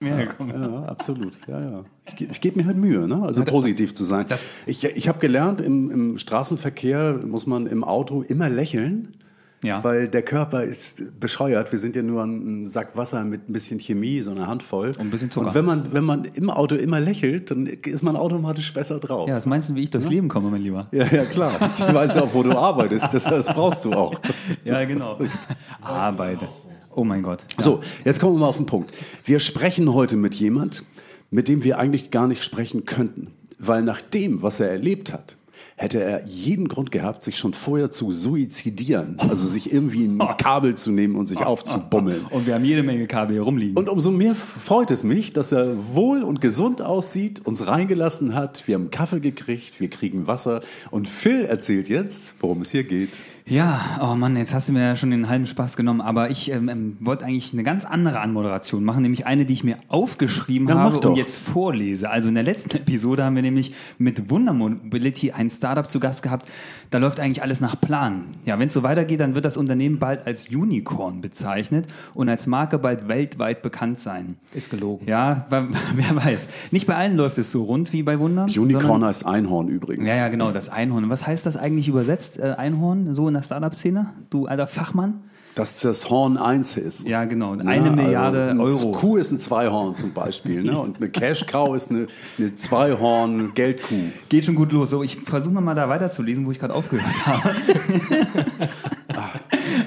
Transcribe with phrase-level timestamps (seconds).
[0.00, 0.50] mehr gekommen.
[0.50, 1.40] Ja, absolut.
[1.46, 1.84] Ja, ja.
[2.06, 3.22] Ich, ich gebe mir halt Mühe, ne?
[3.22, 4.26] also positiv zu sein.
[4.66, 9.16] Ich, ich habe gelernt, im, im Straßenverkehr muss man im Auto immer lächeln.
[9.62, 9.84] Ja.
[9.84, 11.70] Weil der Körper ist bescheuert.
[11.70, 14.92] Wir sind ja nur ein Sack Wasser mit ein bisschen Chemie, so eine Handvoll.
[14.92, 15.48] Und ein bisschen Zucker.
[15.48, 19.28] Und wenn man, wenn man im Auto immer lächelt, dann ist man automatisch besser drauf.
[19.28, 20.88] Ja, was meinst du, wie ich durchs Leben komme, mein Lieber?
[20.92, 21.52] Ja, ja, klar.
[21.76, 23.12] Ich weiß ja auch, wo du arbeitest.
[23.12, 24.18] Das, das brauchst du auch.
[24.64, 25.18] Ja, genau.
[25.82, 26.48] Arbeite.
[26.92, 27.46] Oh mein Gott.
[27.58, 28.92] So, jetzt kommen wir mal auf den Punkt.
[29.24, 30.84] Wir sprechen heute mit jemand,
[31.30, 33.28] mit dem wir eigentlich gar nicht sprechen könnten.
[33.58, 35.36] Weil nach dem, was er erlebt hat,
[35.76, 39.16] hätte er jeden Grund gehabt, sich schon vorher zu suizidieren.
[39.18, 42.26] Also sich irgendwie ein Kabel zu nehmen und sich aufzubummeln.
[42.28, 43.76] Und wir haben jede Menge Kabel hier rumliegen.
[43.76, 48.66] Und umso mehr freut es mich, dass er wohl und gesund aussieht, uns reingelassen hat.
[48.66, 50.60] Wir haben Kaffee gekriegt, wir kriegen Wasser.
[50.90, 53.16] Und Phil erzählt jetzt, worum es hier geht.
[53.46, 56.50] Ja, oh Mann, jetzt hast du mir ja schon den halben Spaß genommen, aber ich
[56.52, 60.68] ähm, ähm, wollte eigentlich eine ganz andere Anmoderation machen, nämlich eine, die ich mir aufgeschrieben
[60.68, 62.10] Ja, mach habe und jetzt vorlese.
[62.10, 66.22] Also in der letzten Episode haben wir nämlich mit Wunder Mobility ein Startup zu Gast
[66.22, 66.48] gehabt.
[66.90, 68.24] Da läuft eigentlich alles nach Plan.
[68.44, 72.46] Ja, wenn es so weitergeht, dann wird das Unternehmen bald als Unicorn bezeichnet und als
[72.46, 74.36] Marke bald weltweit bekannt sein.
[74.54, 75.06] Ist gelogen.
[75.08, 76.48] Ja, wer weiß.
[76.72, 78.44] Nicht bei allen läuft es so rund wie bei Wunder.
[78.44, 80.08] Unicorn sondern- heißt Einhorn übrigens.
[80.08, 81.08] ja, ja, genau, das Einhorn.
[81.10, 84.10] Was heißt das eigentlich übersetzt, äh, Einhorn, so in der Startup-Szene?
[84.28, 85.22] Du alter Fachmann?
[85.56, 87.08] Dass das Horn 1 ist.
[87.08, 87.52] Ja, genau.
[87.52, 88.92] Eine Ja, Milliarde also ein Euro.
[88.92, 90.62] Kuh ist ein Zweihorn zum Beispiel.
[90.62, 90.78] Ne?
[90.78, 92.06] Und eine Cash-Cow ist eine,
[92.38, 93.96] eine Zweihorn-Geldkuh.
[94.28, 94.90] Geht schon gut los.
[94.90, 97.50] So, ich versuche mal da weiterzulesen, wo ich gerade aufgehört habe.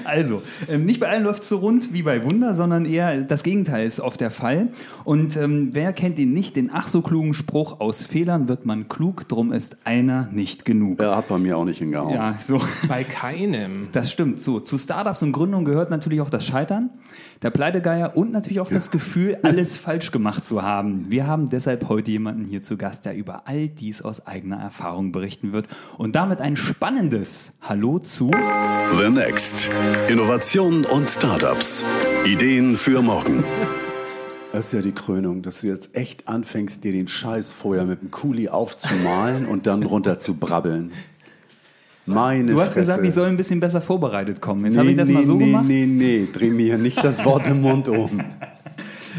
[0.04, 3.42] also, ähm, nicht bei allen läuft es so rund wie bei Wunder, sondern eher das
[3.42, 4.68] Gegenteil ist oft der Fall.
[5.04, 6.56] Und ähm, wer kennt ihn nicht?
[6.56, 11.00] Den ach so klugen Spruch, aus Fehlern wird man klug, drum ist einer nicht genug.
[11.00, 12.14] Er hat bei mir auch nicht hingehauen.
[12.14, 12.60] Ja, so.
[12.88, 13.88] Bei keinem.
[13.92, 14.42] Das stimmt.
[14.42, 16.90] So, zu Startups und Gründung gehört natürlich auch das Scheitern,
[17.42, 21.06] der Pleitegeier und natürlich auch das Gefühl, alles falsch gemacht zu haben.
[21.08, 25.12] Wir haben deshalb heute jemanden hier zu Gast, der über all dies aus eigener Erfahrung
[25.12, 25.68] berichten wird
[25.98, 28.30] und damit ein spannendes Hallo zu.
[28.98, 29.70] The Next.
[30.08, 31.84] Innovationen und Startups.
[32.24, 33.44] Ideen für morgen.
[34.54, 38.02] Das ist ja die Krönung, dass du jetzt echt anfängst, dir den Scheiß vorher mit
[38.02, 40.92] dem Kuli aufzumalen und dann runter zu brabbeln.
[42.06, 42.80] Meine Du hast Fresse.
[42.80, 44.64] gesagt, ich soll ein bisschen besser vorbereitet kommen.
[44.64, 45.64] Jetzt nee, habe ich das nee, mal so nee, gemacht.
[45.66, 48.22] Nee, nee, dreh mir nicht das Wort im Mund um.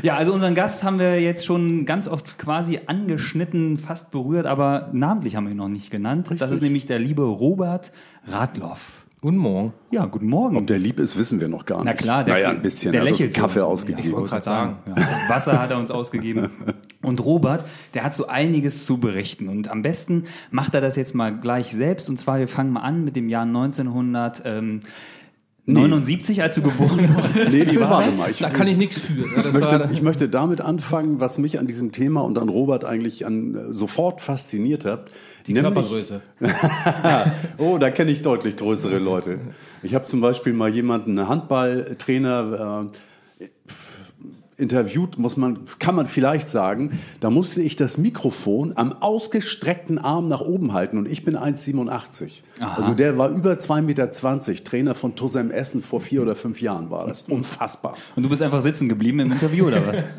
[0.01, 4.90] Ja, also unseren Gast haben wir jetzt schon ganz oft quasi angeschnitten, fast berührt, aber
[4.91, 6.29] namentlich haben wir ihn noch nicht genannt.
[6.38, 7.94] Das ist nämlich der liebe Robert
[8.28, 9.06] Radloff.
[9.22, 9.74] Guten Morgen.
[9.91, 10.57] Ja, guten Morgen.
[10.57, 11.85] Ob der lieb ist, wissen wir noch gar nicht.
[11.85, 12.91] Na klar, der, naja, ein bisschen.
[12.91, 13.41] der er hat uns lächelt so.
[13.41, 14.07] Kaffee Ja, ausgegeben.
[14.09, 14.75] ich wollte gerade sagen.
[14.85, 15.00] sagen.
[15.01, 15.29] Ja.
[15.35, 16.50] Wasser hat er uns ausgegeben.
[17.05, 19.47] Und Robert, der hat so einiges zu berichten.
[19.47, 22.09] Und am besten macht er das jetzt mal gleich selbst.
[22.09, 27.51] Und zwar, wir fangen mal an mit dem Jahr 1979, als du geboren wurdest.
[27.51, 28.17] nee, war warte das?
[28.17, 28.29] mal.
[28.31, 29.25] Ich, Da kann ich nichts für.
[29.39, 33.25] Ich, möchte, ich möchte damit anfangen, was mich an diesem Thema und an Robert eigentlich
[33.25, 35.11] an, äh, sofort fasziniert hat.
[35.47, 36.21] die Nämlich- Körpergröße.
[37.57, 39.39] oh, da kenne ich deutlich größere Leute.
[39.83, 42.89] Ich habe zum Beispiel mal jemanden, einen Handballtrainer,
[43.39, 43.45] äh,
[44.57, 50.29] interviewt, muss man, kann man vielleicht sagen, da musste ich das Mikrofon am ausgestreckten Arm
[50.29, 52.41] nach oben halten und ich bin 1,87.
[52.59, 56.89] Also der war über 2,20 Meter, Trainer von Tussem Essen vor vier oder fünf Jahren
[56.89, 57.23] war das.
[57.23, 57.95] Unfassbar.
[58.15, 60.03] Und du bist einfach sitzen geblieben im Interview, oder was?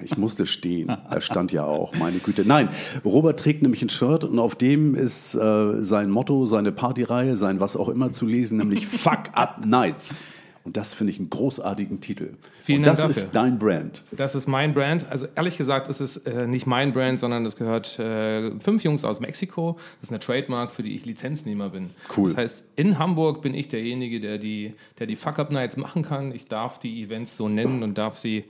[0.00, 0.88] Ich musste stehen.
[0.88, 2.44] Er stand ja auch, meine Güte.
[2.46, 2.68] Nein,
[3.04, 7.60] Robert trägt nämlich ein Shirt und auf dem ist äh, sein Motto, seine Partyreihe, sein
[7.60, 10.22] was auch immer zu lesen, nämlich Fuck Up Nights.
[10.68, 12.34] Und das finde ich einen großartigen Titel.
[12.62, 13.22] Vielen und Dank das dafür.
[13.22, 14.04] ist dein Brand.
[14.10, 15.10] Das ist mein Brand.
[15.10, 19.02] Also ehrlich gesagt ist es äh, nicht mein Brand, sondern es gehört äh, fünf Jungs
[19.02, 19.78] aus Mexiko.
[20.02, 21.88] Das ist eine Trademark, für die ich Lizenznehmer bin.
[22.14, 22.28] Cool.
[22.28, 26.32] Das heißt, in Hamburg bin ich derjenige, der die, der die Fuck-Up-Nights machen kann.
[26.32, 28.44] Ich darf die Events so nennen und darf sie,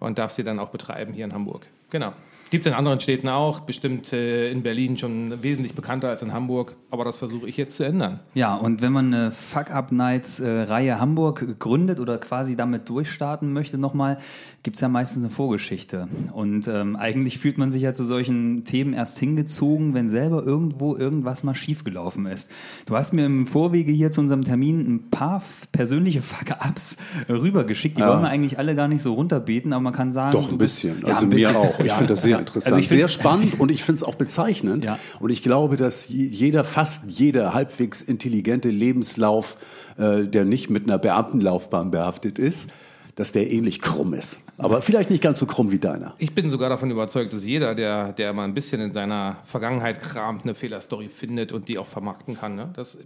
[0.00, 1.64] und darf sie dann auch betreiben hier in Hamburg.
[1.90, 2.12] Genau.
[2.52, 6.34] Gibt es in anderen Städten auch, bestimmt äh, in Berlin schon wesentlich bekannter als in
[6.34, 8.20] Hamburg, aber das versuche ich jetzt zu ändern.
[8.34, 14.18] Ja, und wenn man eine Fuck-Up-Nights-Reihe Hamburg gründet oder quasi damit durchstarten möchte nochmal,
[14.62, 16.08] gibt es ja meistens eine Vorgeschichte.
[16.34, 20.94] Und ähm, eigentlich fühlt man sich ja zu solchen Themen erst hingezogen, wenn selber irgendwo
[20.94, 22.50] irgendwas mal schiefgelaufen ist.
[22.84, 25.42] Du hast mir im Vorwege hier zu unserem Termin ein paar
[25.72, 26.98] persönliche Fuck-Ups
[27.30, 27.96] rübergeschickt.
[27.96, 28.10] Die Ja.
[28.10, 30.32] wollen wir eigentlich alle gar nicht so runterbeten, aber man kann sagen...
[30.32, 31.00] Doch, ein bist- bisschen.
[31.00, 31.56] Ja, Also ein mir bisschen.
[31.56, 31.80] auch.
[31.80, 31.94] Ich Ja.
[31.94, 32.41] finde das sehr Ja.
[32.42, 34.84] Interessant, Also ich sehr spannend und ich finde es auch bezeichnend.
[34.84, 34.98] Ja.
[35.20, 39.56] Und ich glaube, dass je- jeder, fast jeder halbwegs intelligente Lebenslauf,
[39.96, 42.70] äh, der nicht mit einer Beamtenlaufbahn behaftet ist,
[43.14, 44.40] dass der ähnlich krumm ist.
[44.56, 46.14] Aber vielleicht nicht ganz so krumm wie deiner.
[46.18, 50.00] Ich bin sogar davon überzeugt, dass jeder, der, der mal ein bisschen in seiner Vergangenheit
[50.00, 52.54] kramt, eine Fehlerstory findet und die auch vermarkten kann.
[52.54, 52.70] Ne?
[52.74, 52.96] Das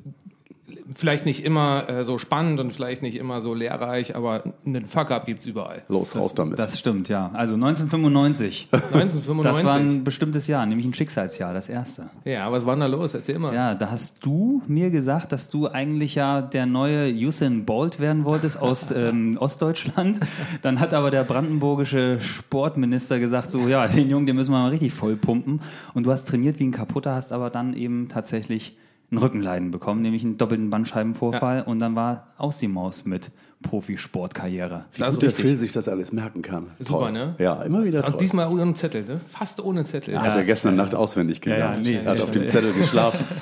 [0.94, 5.26] vielleicht nicht immer äh, so spannend und vielleicht nicht immer so lehrreich, aber einen Fuck-up
[5.26, 5.82] gibt es überall.
[5.88, 6.58] Los, raus damit.
[6.58, 7.30] Das stimmt, ja.
[7.34, 8.68] Also 1995.
[8.72, 9.44] 1995.
[9.44, 12.10] Das war ein bestimmtes Jahr, nämlich ein Schicksalsjahr, das erste.
[12.24, 13.14] ja, was war da los?
[13.14, 13.54] Erzähl mal.
[13.54, 18.24] Ja, da hast du mir gesagt, dass du eigentlich ja der neue Usain Bolt werden
[18.24, 20.20] wolltest aus ähm, Ostdeutschland.
[20.62, 24.70] Dann hat aber der brandenburgische Sportminister gesagt, so ja, den Jungen, den müssen wir mal
[24.70, 25.60] richtig voll pumpen.
[25.94, 28.76] Und du hast trainiert wie ein Kaputter, hast aber dann eben tatsächlich
[29.10, 31.62] ein Rückenleiden bekommen, nämlich einen doppelten Bandscheibenvorfall.
[31.62, 33.30] Und dann war aus die Maus mit
[33.62, 34.84] Profisportkarriere.
[34.92, 35.30] Wie Das gut der.
[35.30, 36.70] Phil sich das alles merken kann.
[36.78, 37.12] Super, Toll.
[37.12, 37.34] ne?
[37.38, 38.18] Ja, immer wieder Auch toll.
[38.20, 39.20] diesmal ohne Zettel, ne?
[39.28, 40.14] Fast ohne Zettel.
[40.14, 41.84] Ja, hat er gestern Nacht auswendig gelernt.
[41.86, 42.48] ja, nee, er hat ja, auf dem ja.
[42.48, 43.24] Zettel geschlafen.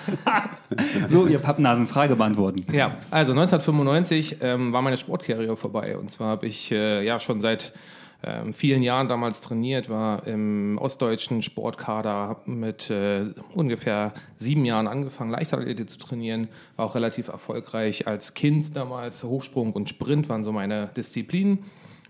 [1.08, 2.64] So, ihr Pappnasen, Frage beantworten.
[2.72, 5.96] Ja, also 1995 ähm, war meine Sportkarriere vorbei.
[5.96, 7.72] Und zwar habe ich äh, ja schon seit
[8.26, 15.30] ähm, vielen Jahren damals trainiert, war im ostdeutschen Sportkader, mit äh, ungefähr sieben Jahren angefangen,
[15.30, 19.22] Leichtathletik zu trainieren, war auch relativ erfolgreich als Kind damals.
[19.24, 21.64] Hochsprung und Sprint waren so meine Disziplinen.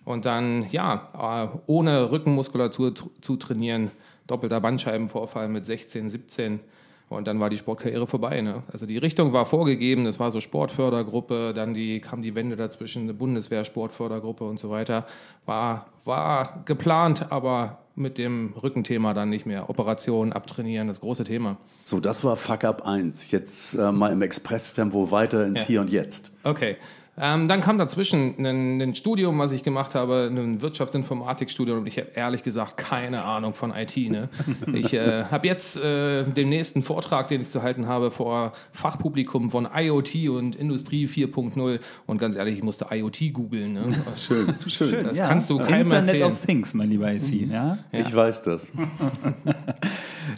[0.05, 3.90] Und dann, ja, äh, ohne Rückenmuskulatur zu, zu trainieren,
[4.26, 6.60] doppelter Bandscheibenvorfall mit 16, 17.
[7.08, 8.40] Und dann war die Sportkarriere vorbei.
[8.40, 8.62] Ne?
[8.72, 13.02] Also die Richtung war vorgegeben, das war so Sportfördergruppe, dann die, kam die Wende dazwischen,
[13.02, 15.06] eine Bundeswehr, Sportfördergruppe und so weiter.
[15.44, 19.70] War, war geplant, aber mit dem Rückenthema dann nicht mehr.
[19.70, 21.56] Operation, abtrainieren, das große Thema.
[21.84, 23.30] So, das war Fuck Up 1.
[23.30, 25.66] Jetzt äh, mal im Expresstempo weiter ins Ja.
[25.66, 26.32] Hier und Jetzt.
[26.42, 26.76] Okay.
[27.16, 31.99] Ähm, dann kam dazwischen ein, ein Studium, was ich gemacht habe, ein Wirtschaftsinformatikstudium und ich
[31.99, 33.96] habe ehrlich gesagt keine Ahnung von IT.
[33.96, 34.28] Ne?
[34.75, 39.50] Ich äh, habe jetzt äh, den nächsten Vortrag, den ich zu halten habe, vor Fachpublikum
[39.50, 43.75] von IoT und Industrie 4.0 und ganz ehrlich, ich musste IoT googeln.
[43.75, 43.84] Ne?
[44.17, 45.05] Schön, schön.
[45.05, 46.32] Das kannst du keinem Internet erzählen.
[46.32, 47.50] of Things, mein lieber IC.
[47.50, 47.78] Ja?
[47.93, 48.72] Ich weiß das.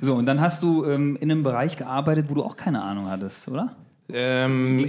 [0.01, 3.09] So, und dann hast du ähm, in einem Bereich gearbeitet, wo du auch keine Ahnung
[3.09, 3.77] hattest, oder?
[4.13, 4.89] Ähm,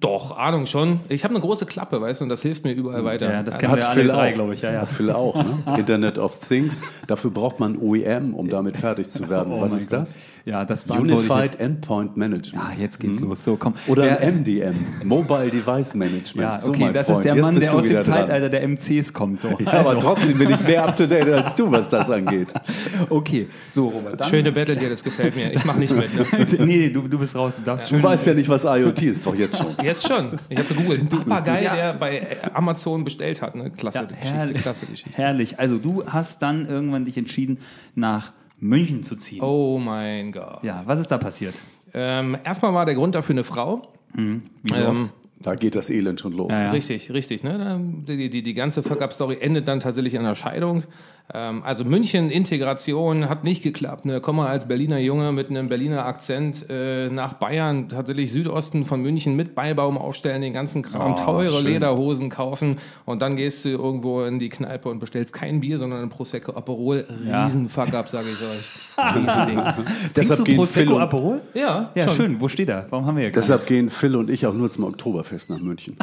[0.00, 1.00] doch, Ahnung schon.
[1.08, 3.32] Ich habe eine große Klappe, weißt du, und das hilft mir überall weiter.
[3.32, 4.34] Ja, das kennen wir alle Phil drei, auch.
[4.34, 4.62] glaube ich.
[4.62, 4.80] Ja, ja.
[4.80, 5.58] Hat Phil auch, ne?
[5.78, 6.82] Internet of Things.
[7.06, 9.52] Dafür braucht man OEM, um damit fertig zu werden.
[9.60, 10.00] Oh Was ist Gott.
[10.00, 10.16] das?
[10.44, 11.58] Ja, das Unified.
[11.60, 12.64] Endpoint Management.
[12.74, 13.42] Ja, jetzt geht's los.
[13.44, 13.74] So, komm.
[13.88, 14.74] Oder ein MDM,
[15.04, 16.36] Mobile Device Management.
[16.36, 18.02] Ja, So, okay, mein das Freund, ist der Mann, der aus dem.
[18.02, 19.40] Zeitalter der MCs kommt.
[19.40, 19.48] So.
[19.60, 22.52] Ja, aber trotzdem bin ich mehr up to date als du, was das angeht.
[23.08, 24.20] Okay, so Robert.
[24.20, 25.52] Dann, Schöne Battle hier, das gefällt mir.
[25.52, 26.14] Ich mache nicht mit.
[26.14, 26.64] Ne?
[26.64, 27.56] nee, du, du bist raus.
[27.56, 29.76] Du darfst Du weißt ja nicht, was IoT ist, doch jetzt schon.
[29.82, 30.38] Jetzt schon.
[30.48, 31.00] Ich habe gegoogelt.
[31.02, 31.74] Ein Papagei, Ja.
[31.74, 33.54] der bei Amazon bestellt hat.
[33.54, 33.70] Ne?
[33.70, 34.62] Klasse Ja, Geschichte, herrlich.
[34.62, 35.16] klasse Geschichte.
[35.16, 35.58] Herrlich.
[35.58, 37.58] Also du hast dann irgendwann dich entschieden,
[37.94, 39.42] nach München zu ziehen.
[39.42, 40.62] Oh mein Gott.
[40.62, 41.54] Ja, was ist da passiert?
[41.94, 43.88] Ähm, erstmal war der Grund dafür eine Frau.
[44.14, 45.12] Wie so Ähm, oft?
[45.42, 46.50] Da geht das Elend schon los.
[46.52, 46.70] Ja, ja.
[46.70, 47.42] Richtig, richtig.
[47.42, 47.56] Ne?
[47.58, 50.82] Da- Die, die, die ganze Fuck-Up-Story endet dann tatsächlich in einer Scheidung.
[51.32, 54.04] Ähm, also München, Integration hat nicht geklappt.
[54.04, 54.20] Ne?
[54.20, 59.00] Komm mal als Berliner Junge mit einem Berliner Akzent äh, nach Bayern, tatsächlich Südosten von
[59.00, 61.66] München mit Beibaum aufstellen, den ganzen Kram, Oh, teure schön.
[61.72, 66.02] Lederhosen kaufen und dann gehst du irgendwo in die Kneipe und bestellst kein Bier, sondern
[66.02, 67.06] ein Prosecco Aperol.
[67.26, 67.44] Ja.
[67.44, 68.70] Riesen Fuck-Up, sage ich euch.
[69.16, 69.62] Riesending.
[70.16, 71.40] Deshalb du gehen, Phil Prosecco und, Aperol?
[71.54, 72.40] Ja, Ja, schön.
[72.40, 72.86] Wo steht er?
[72.90, 73.40] Warum haben wir hier keinen?
[73.40, 75.96] deshalb gehen Phil und ich auch nur zum Oktoberfest nach München.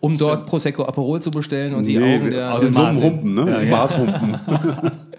[0.00, 2.54] Um dort Prosecco Aperol zu bestellen und die Nee, Augen der...
[2.54, 3.00] aus in so einem.
[3.02, 3.50] Humpen, ne?
[3.50, 3.70] Ja, ja.
[3.76, 4.36] Maßhumpen.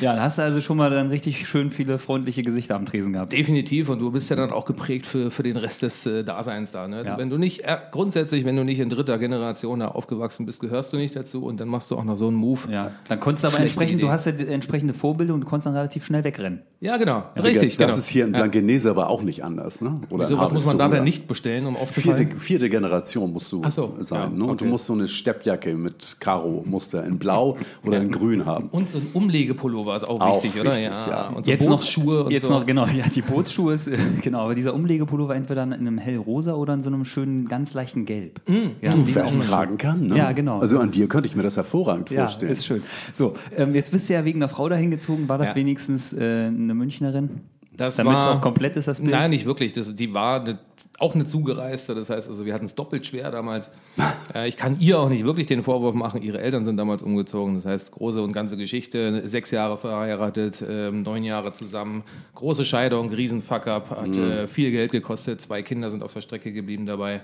[0.00, 3.12] Ja, da hast du also schon mal dann richtig schön viele freundliche Gesichter am Tresen
[3.12, 3.32] gehabt.
[3.32, 6.72] Definitiv und du bist ja dann auch geprägt für, für den Rest des äh, Daseins
[6.72, 6.88] da.
[6.88, 7.04] Ne?
[7.04, 7.18] Ja.
[7.18, 10.92] Wenn du nicht, äh, grundsätzlich, wenn du nicht in dritter Generation da aufgewachsen bist, gehörst
[10.92, 12.60] du nicht dazu und dann machst du auch noch so einen Move.
[12.70, 15.46] Ja, dann konntest du aber Schlechte entsprechend, du hast ja die entsprechende Vorbilder und du
[15.46, 16.62] konntest dann relativ schnell wegrennen.
[16.80, 17.24] Ja, genau.
[17.36, 17.98] Richtig, das genau.
[17.98, 20.00] ist hier in Blankenese aber auch nicht anders, ne?
[20.10, 22.26] Oder in Sowas muss man da dann nicht bestellen, um aufzufallen.
[22.26, 24.20] Vierte, vierte Generation musst du Ach so, sein.
[24.20, 24.44] ja, ne?
[24.44, 24.64] Und okay.
[24.64, 28.68] du musst so eine Steppjacke mit Karo-Muster in Blau oder in Grün haben.
[28.70, 29.08] Und so ein
[29.56, 30.70] Umlegepullover ist auch, Auch wichtig, oder?
[30.70, 31.28] wichtig, ja.
[31.28, 32.54] Und so Bootsschuhe und jetzt so.
[32.58, 36.54] noch, genau, ja, die Bootsschuhe ist, äh, genau, aber dieser Umlegepullover entweder in einem hellrosa
[36.54, 38.40] oder in so einem schönen, ganz leichten Gelb.
[38.80, 39.40] ja, Du schön.
[39.40, 40.16] tragen kann, ne?
[40.18, 40.58] Ja, genau.
[40.60, 42.52] Also an dir könnte ich mir das hervorragend Ja, vorstellen.
[42.52, 42.82] ist schön.
[43.12, 45.28] So, ähm, jetzt bist du ja wegen einer Frau dahin gezogen.
[45.28, 45.54] War das Ja.
[45.56, 47.40] wenigstens äh, eine Münchnerin?
[47.76, 49.10] Das Damit es war- auch komplett ist, das Bild?
[49.12, 49.72] Nein, nicht wirklich.
[49.72, 50.58] Das, die war eine,
[50.98, 51.94] auch eine Zugereiste.
[51.94, 53.70] Das heißt, also wir hatten es doppelt schwer damals.
[54.34, 56.22] äh, ich kann ihr auch nicht wirklich den Vorwurf machen.
[56.22, 57.54] Ihre Eltern sind damals umgezogen.
[57.54, 59.28] Das heißt, große und ganze Geschichte.
[59.28, 62.02] Sechs Jahre verheiratet, ähm, neun Jahre zusammen.
[62.34, 63.90] Große Scheidung, riesen Fuck-up.
[63.90, 64.22] Hat Mhm.
[64.30, 65.40] äh, viel Geld gekostet.
[65.40, 67.20] Zwei Kinder sind auf der Strecke geblieben dabei.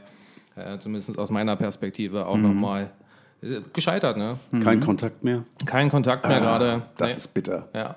[0.55, 2.43] Äh, zumindest aus meiner Perspektive auch Mhm.
[2.43, 2.91] nochmal
[3.43, 4.17] äh, gescheitert.
[4.19, 4.39] Ne?
[4.63, 5.45] Kein Kontakt mehr?
[5.67, 6.83] Kein Kontakt mehr gerade.
[6.85, 7.17] Ah, Das Nee.
[7.17, 7.69] ist bitter.
[7.75, 7.97] ja.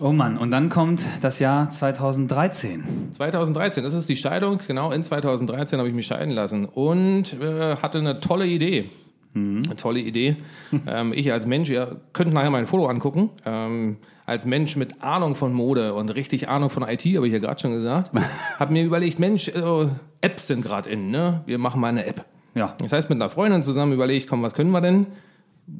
[0.00, 3.12] Oh Mann, und dann kommt das Jahr 2013.
[3.12, 4.58] 2013, das ist die Scheidung.
[4.66, 8.86] Genau, in 2013 habe ich mich scheiden lassen und äh, hatte eine tolle Idee.
[9.36, 10.36] Eine tolle Idee.
[10.86, 13.30] ähm, ich als Mensch, ihr könnt nachher mein Foto angucken.
[13.44, 17.38] Ähm, als Mensch mit Ahnung von Mode und richtig Ahnung von IT, habe ich ja
[17.38, 18.10] gerade schon gesagt,
[18.58, 19.86] habe mir überlegt, Mensch, äh,
[20.20, 21.42] Apps sind gerade in, ne?
[21.46, 22.24] Wir machen mal eine App.
[22.54, 22.74] Ja.
[22.78, 25.06] Das heißt, mit einer Freundin zusammen überlegt, komm, was können wir denn?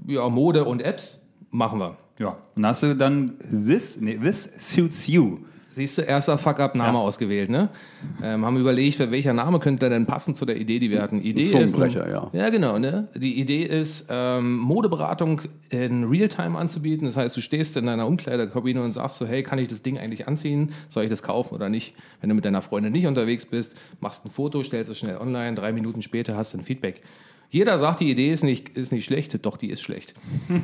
[0.07, 1.97] Ja, Mode und Apps machen wir.
[2.19, 2.29] Ja.
[2.55, 5.39] Und dann hast du dann This, nee, this suits you.
[5.73, 7.01] Siehst du, erster Fuck-Up-Name Ja.
[7.01, 7.69] ausgewählt, ne?
[8.23, 11.21] Ähm, haben überlegt, welcher Name könnte denn passen zu der Idee, die wir hatten.
[11.21, 12.31] Idee Zungenbrecher, ist, ja.
[12.33, 13.09] Ja, genau, ne?
[13.17, 15.41] Die Idee ist, ähm, Modeberatung
[15.71, 17.09] in Realtime anzubieten.
[17.09, 19.99] Das heißt, du stehst in deiner Umkleidekabine und sagst so, hey, kann ich das Ding
[19.99, 20.73] eigentlich anziehen?
[20.89, 21.97] Soll ich das kaufen oder nicht?
[22.21, 25.57] Wenn du mit deiner Freundin nicht unterwegs bist, machst ein Foto, stellst es schnell online,
[25.57, 27.01] drei Minuten später hast du ein Feedback.
[27.51, 30.15] Jeder sagt, die Idee ist nicht, ist nicht schlecht, doch die ist schlecht.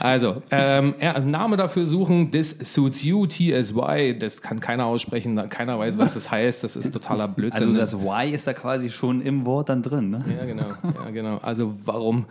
[0.00, 5.78] Also, ähm, ja, Name dafür suchen, This Suits You, TSY, das kann keiner aussprechen, keiner
[5.78, 7.62] weiß, was das heißt, das ist totaler Blödsinn.
[7.62, 7.78] Also ne?
[7.78, 10.24] das Y ist da quasi schon im Wort dann drin, ne?
[10.36, 11.38] Ja, genau, ja, genau.
[11.38, 12.26] Also warum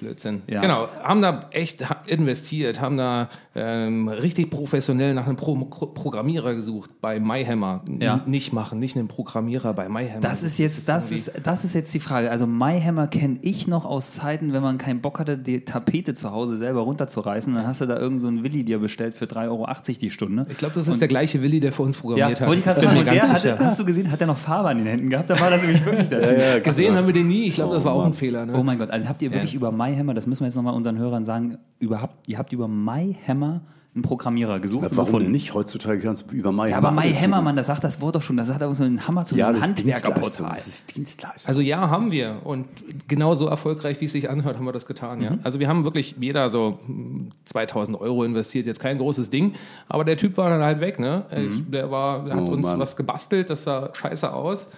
[0.00, 0.42] Blödsinn?
[0.46, 0.60] Ja.
[0.60, 6.90] Genau, haben da echt investiert, haben da ähm, richtig professionell nach einem Pro Programmierer gesucht
[7.00, 7.82] bei MyHammer.
[8.00, 8.22] Ja.
[8.26, 10.20] Nicht machen, nicht einen Programmierer bei MyHammer.
[10.20, 12.30] Das ist jetzt, das ist, das ist jetzt die Frage.
[12.30, 16.30] Also MyHammer kenne ich noch aus Zeiten, wenn man keinen Bock hatte, die Tapete zu
[16.32, 17.52] Hause selber runterzureißen.
[17.54, 19.66] Dann hast du da irgend so einen Willi dir bestellt für 3,80 Euro
[20.00, 20.46] die Stunde.
[20.48, 22.48] Ich glaube, das ist der gleiche Willi, der für uns Ja, programmiert hat.
[22.48, 24.78] wollte ich gerade Und ganz der hatte, hast du gesehen, hat er noch Farbe an
[24.78, 25.28] den Händen gehabt?
[25.30, 26.22] Da war das nämlich wirklich der
[26.54, 26.64] Typ.
[26.64, 27.44] Gesehen haben wir den nie.
[27.48, 28.46] Ich glaube, das war auch ein Fehler.
[28.46, 28.52] Ne?
[28.56, 29.56] Oh mein Gott, also habt ihr wirklich Ja.
[29.58, 33.47] über MyHammer, das müssen wir jetzt nochmal unseren Hörern sagen, überhaupt, ihr habt über MyHammer
[33.94, 35.24] einen Programmierer gesucht und Warum gefunden.
[35.26, 35.54] denn nicht?
[35.54, 37.44] Heutzutage kannst du über MyHammer Ja, aber alles MyHammer, suchen.
[37.44, 39.60] Mann, das sagt das Wort doch schon, das hat so einen Hammer zu Ja, einem
[39.60, 39.68] das.
[39.70, 40.52] Handwerkerportal.
[40.54, 41.48] Das ist Dienstleistung.
[41.48, 42.40] Also ja, haben wir.
[42.44, 42.66] Und
[43.08, 45.18] genauso erfolgreich, wie es sich anhört, haben wir das getan.
[45.18, 45.24] Mhm.
[45.24, 45.38] Ja?
[45.42, 48.66] Also wir haben wirklich jeder so hm, 2000 Euro investiert.
[48.66, 49.54] Jetzt kein großes Ding.
[49.88, 51.00] Aber der Typ war dann halt weg.
[51.00, 51.24] Ne?
[51.36, 51.46] Mhm.
[51.46, 52.78] Ich, der, war, der hat Oh, uns Mann.
[52.78, 53.50] was gebastelt.
[53.50, 54.68] Das sah scheiße aus.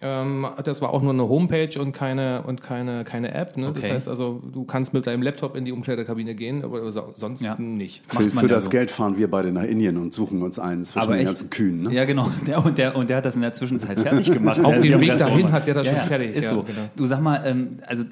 [0.00, 3.56] Ähm, das war auch nur eine Homepage und keine, und keine, keine App.
[3.56, 3.68] Ne?
[3.72, 3.92] Das Okay.
[3.94, 7.56] heißt also, du kannst mit deinem Laptop in die Umkleidekabine gehen, aber so- sonst Ja.
[7.58, 8.02] nicht.
[8.06, 8.70] für für ja das so.
[8.70, 11.82] Geld fahren wir beide nach Indien und suchen uns einen zwischen den ganzen Kühen.
[11.84, 11.94] Ne?
[11.94, 12.28] Ja, genau.
[12.46, 14.62] Der, und, der, und der hat das in der Zwischenzeit fertig gemacht.
[14.62, 16.62] Auf dem Weg dahin hat der das schon fertig, Ist ja, so.
[16.64, 16.78] genau.
[16.96, 18.04] Du sag mal, ähm, also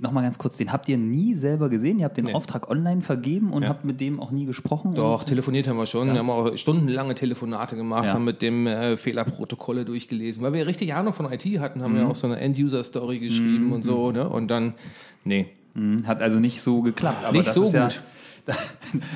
[0.00, 1.98] nochmal ganz kurz, den habt ihr nie selber gesehen?
[1.98, 2.34] Ihr habt den Nee.
[2.34, 3.68] Auftrag online vergeben und Ja.
[3.68, 4.94] habt mit dem auch nie gesprochen?
[4.94, 6.08] Doch, telefoniert haben wir schon.
[6.12, 8.12] Wir haben auch stundenlange Telefonate gemacht, Ja.
[8.14, 10.42] haben mit dem äh, Fehlerprotokolle durchgelesen.
[10.42, 12.10] Weil wir richtig Ahnung von IT hatten, haben wir Mhm.
[12.10, 14.10] auch so eine End-User-Story geschrieben und so.
[14.12, 14.28] Ne?
[14.28, 14.74] Und dann,
[15.24, 15.46] nee.
[15.74, 17.24] Hm, hat also nicht so geklappt.
[17.24, 18.02] Aber Nicht das so ist ja, gut.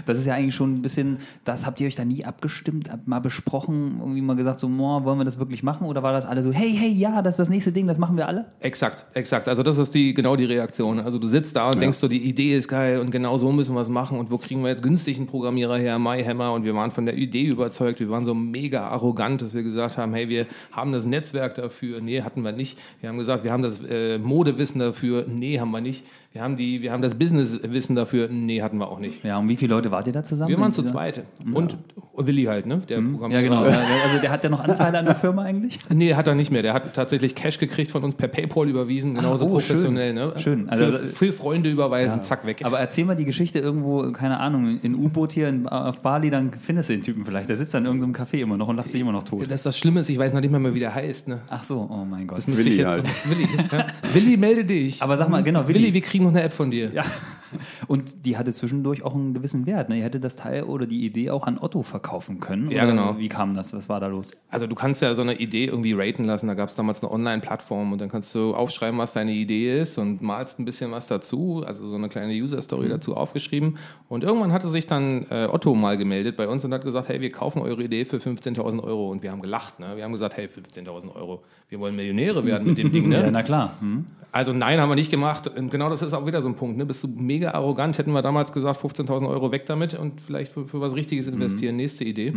[0.07, 3.21] Das ist ja eigentlich schon ein bisschen, das habt ihr euch da nie abgestimmt, mal
[3.21, 5.87] besprochen, irgendwie mal gesagt, so, boah, wollen wir das wirklich machen?
[5.87, 8.17] Oder war das alle so, hey, hey, ja, das ist das nächste Ding, das machen
[8.17, 8.47] wir alle?
[8.61, 9.49] Exakt, exakt.
[9.49, 11.01] Also das ist die genau die Reaktion.
[11.01, 13.75] Also du sitzt da und denkst so, die Idee ist geil und genau so müssen
[13.75, 16.75] wir es machen und wo kriegen wir jetzt günstig einen Programmierer her, MyHammer und wir
[16.75, 20.29] waren von der Idee überzeugt, wir waren so mega arrogant, dass wir gesagt haben, hey,
[20.29, 22.79] wir haben das Netzwerk dafür, nee, hatten wir nicht.
[23.01, 26.05] Wir haben gesagt, wir haben das äh, Modewissen dafür, nee, haben wir nicht.
[26.33, 29.23] Wir haben die, wir haben das Businesswissen dafür, nee, hatten wir auch nicht.
[29.23, 30.49] Ja, und wie viele Leute wart ihr da zusammen?
[30.49, 31.25] Wir waren zu zweit.
[31.53, 31.77] Und
[32.17, 32.81] Willi halt, ne?
[32.89, 33.43] Der Programmierer.
[33.43, 33.65] Ja, genau.
[33.67, 35.79] Ja, Also der hat ja noch Anteile an der Firma eigentlich?
[35.93, 36.62] Nee, hat er nicht mehr.
[36.62, 40.15] Der hat tatsächlich Cash gekriegt von uns per PayPal überwiesen, genauso oh, professionell.
[40.17, 40.29] schön.
[40.29, 40.33] Ne?
[40.41, 40.69] Schön.
[40.71, 42.62] Also für, für Freunde überweisen, zack, weg.
[42.65, 46.51] Aber erzähl mal die Geschichte irgendwo, keine Ahnung, in U-Boot hier in, auf Bali, dann
[46.59, 47.51] findest du den Typen vielleicht.
[47.51, 49.43] Der sitzt dann in irgendeinem Café immer noch und lacht sich immer noch tot.
[49.43, 51.29] das ist das Schlimme ist, ich weiß noch nicht mal mehr, wie der heißt.
[51.29, 51.41] Ne?
[51.51, 52.39] Ach so, oh mein Gott.
[52.39, 53.07] Das müsste Willi ich jetzt halt.
[53.07, 53.87] noch- Willi, ja?
[54.15, 55.03] Willi, melde dich.
[55.03, 55.95] Aber sag mal, genau, Willi, Willi.
[55.95, 56.91] wir kriegen noch eine App von dir.
[56.93, 57.05] Ja.
[57.87, 59.88] Und die hatte zwischendurch auch einen gewissen Wert.
[59.88, 59.99] Ne?
[59.99, 62.71] Ihr hättet das Teil oder die Idee auch an Otto verkaufen können.
[62.71, 63.18] Ja, genau.
[63.18, 63.73] Wie kam das?
[63.73, 64.32] Was war da los?
[64.50, 66.47] Also du kannst ja so eine Idee irgendwie raten lassen.
[66.47, 69.99] Da gab es damals eine Online-Plattform und dann kannst du aufschreiben, was deine Idee ist
[69.99, 71.62] und malst ein bisschen was dazu.
[71.66, 73.78] Also so eine kleine User-Story dazu aufgeschrieben.
[74.09, 77.21] Und irgendwann hatte sich dann äh, Otto mal gemeldet bei uns und hat gesagt, hey,
[77.21, 79.11] wir kaufen eure Idee für 15.000 Euro.
[79.11, 79.80] Und wir haben gelacht.
[79.80, 79.97] Ne?
[79.97, 81.42] Wir haben gesagt, hey, 15.000 Euro.
[81.68, 83.09] Wir wollen Millionäre werden mit dem Ding.
[83.09, 83.12] Ne?
[83.23, 83.76] Ja, na klar.
[83.80, 84.06] Hm?
[84.32, 85.47] Also nein, haben wir nicht gemacht.
[85.47, 86.78] Und genau das ist auch wieder so ein Punkt.
[86.78, 86.87] Ne?
[86.87, 90.66] Bist du mega arrogant, hätten wir damals gesagt, 15.000 Euro weg damit und vielleicht für,
[90.66, 91.76] für was Richtiges investieren.
[91.76, 92.32] Nächste Idee.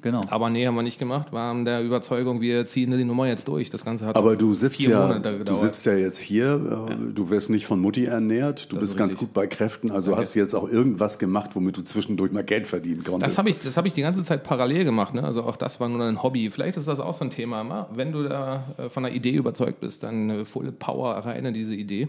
[0.00, 0.22] Genau.
[0.28, 1.32] Aber nee, haben wir nicht gemacht.
[1.32, 3.70] Wir haben der Überzeugung, wir ziehen die Nummer jetzt durch.
[3.70, 5.60] Das Ganze hat Aber du sitzt vier ja, Monate du gedauert.
[5.60, 6.88] sitzt ja jetzt hier.
[6.90, 8.72] äh, Du wirst nicht von Mutti ernährt.
[8.72, 9.90] Du bist ist ganz gut bei Kräften.
[9.90, 13.24] Also hast du jetzt auch irgendwas gemacht, womit du zwischendurch mal Geld verdienen konntest.
[13.32, 15.14] Das habe ich, das hab ich die ganze Zeit parallel gemacht.
[15.14, 15.24] Ne?
[15.24, 16.50] Also auch das war nur ein Hobby.
[16.50, 17.88] Vielleicht ist das auch so ein Thema.
[17.94, 21.54] Wenn du da äh, von einer Idee überzeugt bist, dann äh, volle Power rein in
[21.54, 22.08] diese Idee.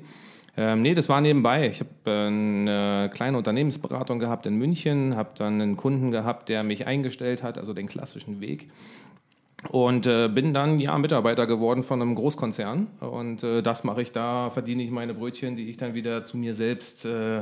[0.60, 1.68] Ähm, nee, das war nebenbei.
[1.68, 6.64] Ich habe äh, eine kleine Unternehmensberatung gehabt in München, habe dann einen Kunden gehabt, der
[6.64, 8.70] mich eingestellt hat, also den klassischen Weg.
[9.70, 12.88] Und äh, bin dann ja Mitarbeiter geworden von einem Großkonzern.
[13.00, 16.38] Und äh, das mache ich da, verdiene ich meine Brötchen, die ich dann wieder zu
[16.38, 17.42] mir selbst äh,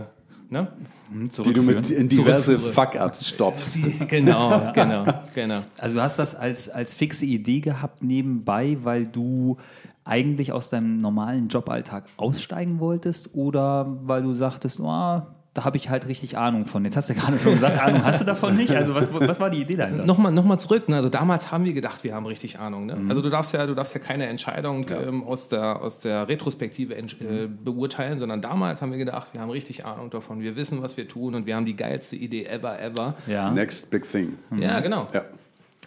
[0.49, 0.67] Ne?
[1.11, 2.59] Die du mit in diverse.
[2.59, 3.79] Fuck-Ups stopfst.
[4.07, 5.61] Genau, genau, genau.
[5.77, 9.57] Also du hast das als, als fixe Idee gehabt nebenbei, weil du
[10.05, 15.21] eigentlich aus deinem normalen Joballtag aussteigen wolltest oder weil du sagtest, oh,
[15.55, 16.83] da habe ich halt richtig Ahnung von.
[16.83, 18.75] Jetzt hast du ja gerade schon gesagt, Ahnung hast du davon nicht.
[18.75, 20.05] Also was, was war die Idee dahinter?
[20.05, 20.89] Nochmal, nochmal zurück.
[20.89, 20.97] Ne?
[20.97, 22.87] Also damals haben wir gedacht, wir haben richtig Ahnung.
[22.87, 22.97] Ne?
[23.07, 26.93] Also du darfst ja, du darfst ja keine Entscheidung ähm, aus, der, aus der Retrospektive
[26.93, 30.41] äh, beurteilen, sondern damals haben wir gedacht, wir haben richtig Ahnung davon.
[30.41, 33.15] Wir wissen, was wir tun und wir haben die geilste Idee ever, ever.
[33.25, 33.49] Ja.
[33.49, 34.33] Next big thing.
[34.59, 35.07] Ja, genau.
[35.13, 35.21] Ja.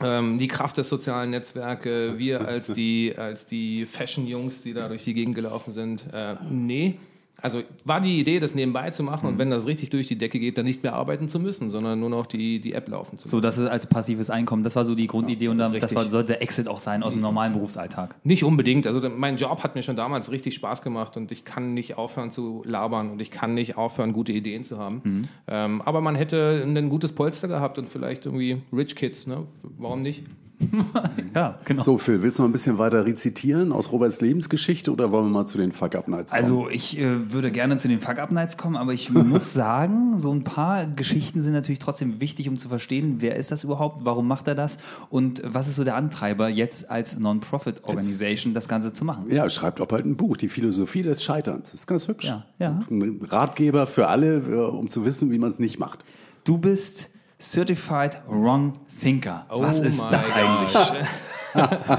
[0.01, 5.05] Ähm, die Kraft des sozialen Netzwerke, wir als die, als die Fashion-Jungs, die da durch
[5.05, 6.05] die Gegend gelaufen sind.
[6.13, 6.99] Äh, nee.
[7.41, 10.41] Also war die Idee, das nebenbei zu machen und wenn das richtig durch die Decke
[10.41, 13.27] geht, dann nicht mehr arbeiten zu müssen, sondern nur noch die, die App laufen zu
[13.27, 13.31] lassen.
[13.31, 14.65] So, das ist als passives Einkommen.
[14.65, 17.13] Das war so die Grundidee und dann, das war, sollte der Exit auch sein aus
[17.13, 18.17] dem normalen Berufsalltag.
[18.25, 18.89] Nicht unbedingt.
[18.89, 22.33] Also mein Job hat mir schon damals richtig Spaß gemacht und ich kann nicht aufhören
[22.33, 25.29] zu labern und ich kann nicht aufhören, gute Ideen zu haben.
[25.47, 29.45] Ähm, aber man hätte ein gutes Polster gehabt und vielleicht irgendwie Rich Kids, ne?
[29.79, 30.25] Warum nicht?
[31.35, 31.83] Ja, genau.
[31.83, 35.31] So, Phil, willst du noch ein bisschen weiter rezitieren aus Roberts Lebensgeschichte oder wollen wir
[35.31, 36.43] mal zu den Fuck-Up-Nights kommen?
[36.43, 40.45] Also ich äh, würde gerne zu den Fuck-Up-Nights kommen, aber ich muss sagen, so ein
[40.45, 44.49] paar Geschichten sind natürlich trotzdem wichtig, um zu verstehen, wer ist das überhaupt, warum macht
[44.49, 44.79] er das
[45.11, 49.27] und was ist so der Antreiber, jetzt als Non-Profit-Organisation das Ganze zu machen.
[49.31, 51.71] Ja, schreibt auch bald ein Buch, die Philosophie des Scheiterns.
[51.71, 52.27] Das ist ganz hübsch.
[52.27, 52.81] Ja, ja.
[52.91, 56.05] Ein Ratgeber für alle, äh, um zu wissen, wie man es nicht macht.
[56.45, 57.11] Du bist
[57.41, 59.47] Certified Wrong Thinker.
[59.49, 61.09] was Oh ist my das eigentlich?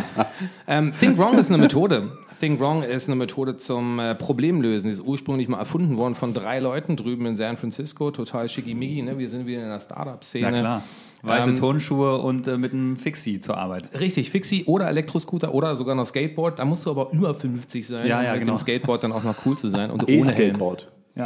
[0.67, 2.12] Ähm, Think Wrong ist eine Methode.
[2.39, 4.88] Think Wrong ist eine Methode zum äh, Problemlösen.
[4.88, 8.12] Die ist ursprünglich mal erfunden worden von drei Leuten drüben in San Francisco.
[8.12, 9.01] Total schickimicki.
[9.01, 9.17] Ne?
[9.17, 10.51] Wir sind wieder in der Startup-Szene.
[10.51, 10.84] Na klar.
[11.24, 13.89] Weiße Ähm, Turnschuhe und äh, mit einem Fixie zur Arbeit.
[14.00, 16.60] Richtig, Fixie oder Elektroscooter oder sogar noch Skateboard.
[16.60, 18.53] Da musst du aber über 50 sein, Ja, um ja, mit genau.
[18.53, 19.91] dem Skateboard dann auch noch cool zu sein.
[19.91, 20.58] Und ohne Helm.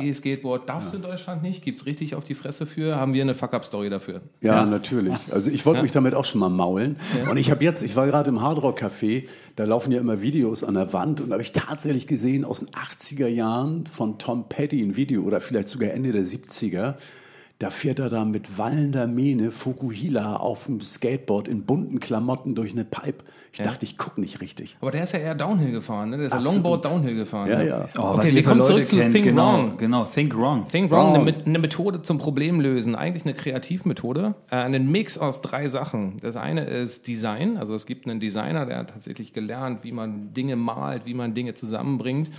[0.01, 0.03] E-Skateboard.
[0.03, 0.09] Ja.
[0.09, 3.35] E-Skateboard darfst du in Deutschland nicht, gibt's richtig auf die Fresse für, haben wir eine
[3.35, 4.21] Fuck-Up-Story dafür.
[4.41, 5.15] Ja, natürlich.
[5.31, 6.97] Also ich wollte mich damit auch schon mal maulen.
[7.29, 10.63] Und ich habe jetzt, ich war gerade im Hardrock Café, da laufen ja immer Videos
[10.63, 14.49] an der Wand und da habe ich tatsächlich gesehen aus den 80er Jahren von Tom
[14.49, 16.95] Petty ein Video oder vielleicht sogar Ende der 70er.
[17.63, 22.73] Da fährt er da mit wallender Mähne Fukuhila auf dem Skateboard in bunten Klamotten durch
[22.73, 23.23] eine Pipe.
[23.53, 24.75] Ich dachte, ich gucke nicht richtig.
[24.81, 26.17] Aber der ist ja eher Downhill gefahren, ne?
[26.17, 26.39] Der ist ja.
[26.39, 27.49] Longboard Downhill gefahren.
[27.49, 27.67] Ja, ne?
[27.69, 27.89] ja.
[27.97, 29.13] Oh, Okay, was wir kommen Leute zurück zu kennt.
[29.13, 29.77] Think genau, Wrong.
[29.77, 30.67] Genau, Think Wrong.
[30.67, 31.27] Think Wrong, Wrong.
[31.27, 36.17] eine, eine Methode zum Problemlösen, eigentlich eine Kreativmethode, äh, ein Mix aus drei Sachen.
[36.19, 40.33] Das eine ist Design, also es gibt einen Designer, der hat tatsächlich gelernt, wie man
[40.33, 42.29] Dinge malt, wie man Dinge zusammenbringt.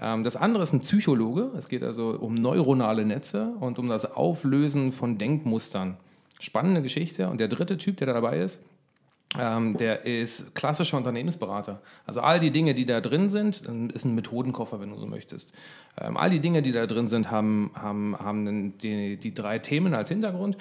[0.00, 4.16] Ähm, das andere ist ein Psychologe, es geht also um neuronale Netze und um das
[4.16, 5.96] Auflösen von Denkmustern.
[6.38, 7.28] Spannende Geschichte.
[7.28, 8.60] Und der dritte Typ, der da dabei ist,
[9.38, 11.80] ähm, der ist klassischer Unternehmensberater.
[12.06, 15.06] Also all die Dinge, die da drin sind, ähm, ist ein Methodenkoffer, wenn du so
[15.06, 15.52] möchtest.
[16.00, 19.94] Ähm, all die Dinge, die da drin sind, haben, haben, haben die, die drei Themen
[19.94, 20.56] als Hintergrund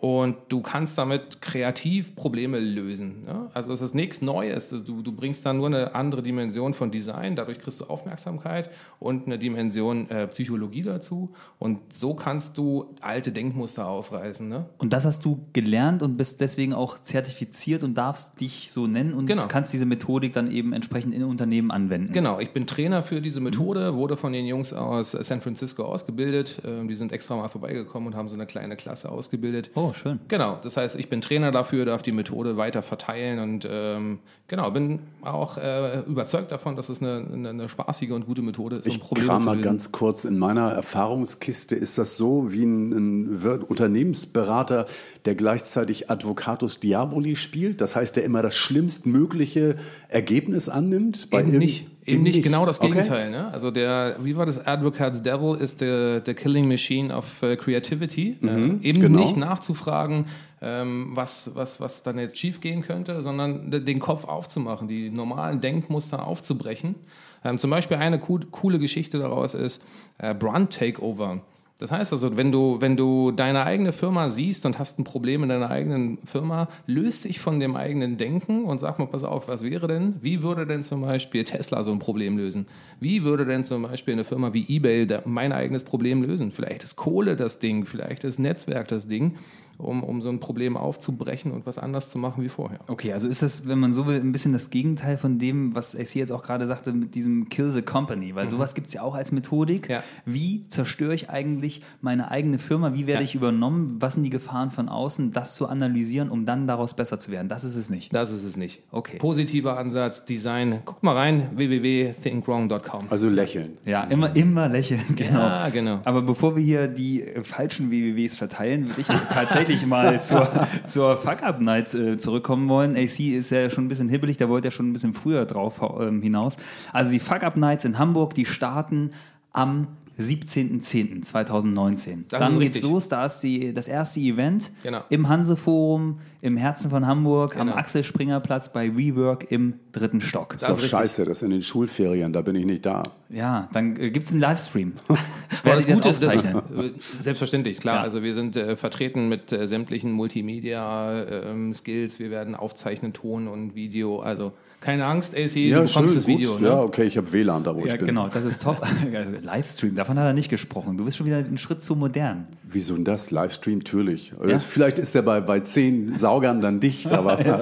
[0.00, 3.24] und du kannst damit kreativ Probleme lösen.
[3.26, 3.50] Ja?
[3.52, 4.68] Also es ist nichts Neues.
[4.68, 9.26] Du, du bringst da nur eine andere Dimension von Design, dadurch kriegst du Aufmerksamkeit und
[9.26, 14.48] eine Dimension äh, Psychologie dazu und so kannst du alte Denkmuster aufreißen.
[14.48, 14.66] Ne?
[14.78, 19.14] Und das hast du gelernt und bist deswegen auch zertifiziert und darfst dich so nennen
[19.14, 19.46] und Genau.
[19.48, 22.12] kannst diese Methodik dann eben entsprechend in Unternehmen anwenden.
[22.12, 26.62] Genau, ich bin Trainer für diese Methode, wurde von den Jungs aus San Francisco ausgebildet.
[26.64, 29.70] Ähm, Die sind extra mal vorbeigekommen und haben so eine kleine Klasse ausgebildet.
[29.74, 30.20] Oh, schön.
[30.28, 34.70] Genau, das heißt, ich bin Trainer dafür, darf die Methode weiter verteilen und ähm, genau,
[34.70, 38.86] bin auch äh, überzeugt davon, dass es eine, eine, eine spaßige und gute Methode ist,
[38.86, 41.74] um Ich Probleme kram mal ganz kurz in meiner Erfahrungskiste.
[41.74, 44.86] Ist das so wie ein, ein Unternehmensberater,
[45.24, 47.80] der gleichzeitig Advocatus Diaboli spielt?
[47.80, 49.76] Das heißt, der immer das schlimmstmögliche
[50.08, 51.30] Ergebnis annimmt?
[51.30, 52.92] Bei Eben nicht, eben nicht, genau das Okay.
[52.92, 53.30] Gegenteil.
[53.30, 53.52] Ne?
[53.52, 54.64] Also der, wie war das?
[54.66, 58.36] Advocate's Devil ist der, der Killing Machine of äh, Creativity.
[58.42, 59.20] äh, eben genau.
[59.20, 60.26] nicht nachzufragen,
[60.60, 65.10] ähm, was, was, was dann jetzt schief gehen könnte, sondern de- den Kopf aufzumachen, die
[65.10, 66.96] normalen Denkmuster aufzubrechen.
[67.44, 69.82] Ähm, zum Beispiel eine co coole Geschichte daraus ist
[70.18, 71.40] äh, Brand Takeover.
[71.78, 75.44] Das heißt also, wenn du, wenn du deine eigene Firma siehst und hast ein Problem
[75.44, 79.46] in deiner eigenen Firma, löst dich von dem eigenen Denken und sag mal, pass auf,
[79.46, 80.16] was wäre denn?
[80.20, 82.66] Wie würde denn zum Beispiel Tesla so ein Problem lösen?
[82.98, 86.50] Wie würde denn zum Beispiel eine Firma wie eBay mein eigenes Problem lösen?
[86.50, 89.36] Vielleicht ist Kohle das Ding, vielleicht ist Netzwerk das Ding.
[89.78, 92.80] Um, um so ein Problem aufzubrechen und was anders zu machen wie vorher.
[92.88, 95.94] Okay, also ist das, wenn man so will, ein bisschen das Gegenteil von dem, was
[95.96, 99.02] AC jetzt auch gerade sagte, mit diesem Kill the Company, weil sowas gibt es ja
[99.02, 99.88] auch als Methodik.
[99.88, 100.02] Ja.
[100.24, 102.92] Wie zerstöre ich eigentlich meine eigene Firma?
[102.94, 103.24] Wie werde Ja.
[103.24, 103.96] ich übernommen?
[104.00, 105.32] Was sind die Gefahren von außen?
[105.32, 107.48] Das zu analysieren, um dann daraus besser zu werden.
[107.48, 108.12] Das ist es nicht.
[108.14, 108.82] Das ist es nicht.
[108.90, 109.18] Okay.
[109.18, 110.80] Positiver Ansatz, Design.
[110.84, 113.06] Guck mal rein, www.thinkwrong.com.
[113.10, 113.78] Also lächeln.
[113.84, 115.38] Ja, immer, immer lächeln, genau.
[115.40, 116.00] Ja, genau.
[116.04, 121.94] Aber bevor wir hier die falschen WWWs verteilen, würde ich tatsächlich mal zur, zur Fuck-Up-Night
[121.94, 122.96] äh, zurückkommen wollen.
[122.96, 125.80] AC ist ja schon ein bisschen hibbelig, da wollte er schon ein bisschen früher drauf
[126.00, 126.56] ähm, hinaus.
[126.92, 129.12] Also die Fuck-Up-Nights in Hamburg, die starten
[129.52, 132.24] am 17.10.2019.
[132.28, 132.82] Das Dann geht's richtig.
[132.90, 135.02] los, da ist die, das erste Event Genau.
[135.10, 137.78] im Hanse-Forum im Herzen von Hamburg am Genau.
[137.78, 140.56] Axel-Springer-Platz bei WeWork im dritten Stock.
[140.58, 143.02] Das ist doch scheiße, das ist in den Schulferien, da bin ich nicht da.
[143.28, 144.92] Ja, dann äh, gibt es einen Livestream.
[145.08, 145.18] Aber
[145.64, 146.62] Werde das ich das Gute ist, das, aufzeichnen.
[146.96, 147.96] äh, selbstverständlich, klar.
[147.96, 148.02] Ja.
[148.02, 152.18] Also wir sind äh, vertreten mit äh, sämtlichen Multimedia-Skills.
[152.18, 154.20] wir werden aufzeichnen, Ton und Video.
[154.20, 156.52] Also keine Angst, AC, du bekommst das Video.
[156.52, 156.60] gut.
[156.62, 156.68] Ne?
[156.68, 158.06] Ja, okay, ich habe WLAN da, wo Ja, ich bin.
[158.08, 158.80] genau, das ist top.
[159.42, 160.96] Livestream, davon hat er nicht gesprochen.
[160.96, 162.46] Du bist schon wieder einen Schritt zu modern.
[162.70, 163.30] Wieso denn das?
[163.30, 164.32] Livestream, natürlich.
[164.40, 167.56] Das- Vielleicht ist der bei, bei zehn Saugern dann dicht, aber ja,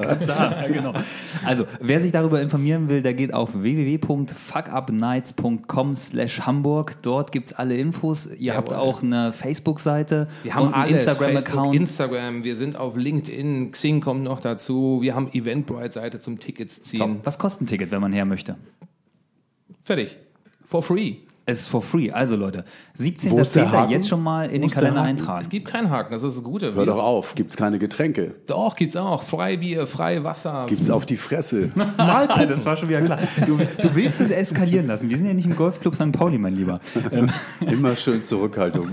[0.66, 0.92] genau.
[1.44, 6.96] Also, wer sich darüber informieren will, der geht auf www.fuckupnights.com slash Hamburg.
[7.02, 8.29] Dort gibt es alle Infos.
[8.38, 8.83] Ihr habt Jawohl.
[8.83, 11.74] auch eine Facebook-Seite Wir haben und einen Instagram-Account.
[11.74, 16.98] Instagram, wir sind auf LinkedIn, Xing kommt noch dazu, wir haben Eventbrite-Seite zum Tickets ziehen.
[17.14, 17.26] Top.
[17.26, 18.56] Was kostet ein Ticket, wenn man her möchte?
[19.84, 20.16] Fertig.
[20.66, 21.16] For free.
[21.48, 22.11] Es ist for free.
[22.11, 22.64] Also Leute,
[22.96, 23.72] Wo ist der 17.10.
[23.72, 23.92] Haken?
[23.92, 25.42] jetzt schon mal in Wo den Kalender eintragen.
[25.42, 26.74] Es gibt keinen Haken, das ist das Gute.
[26.74, 28.35] hör doch auf, gibt's keine Getränke.
[28.48, 29.22] Doch, gibt's auch.
[29.22, 30.66] Freibier, Freiwasser.
[30.68, 31.70] Gibt's auf die Fresse.
[31.96, 32.48] Mal gucken.
[32.56, 33.18] Das war schon wieder klar.
[33.46, 35.09] Du, du willst es eskalieren lassen.
[35.11, 36.11] Wir sind ja nicht im Golfclub St.
[36.12, 36.80] Pauli, mein Lieber.
[37.11, 37.28] Ähm,
[37.61, 38.88] Immer schön Zurückhaltung.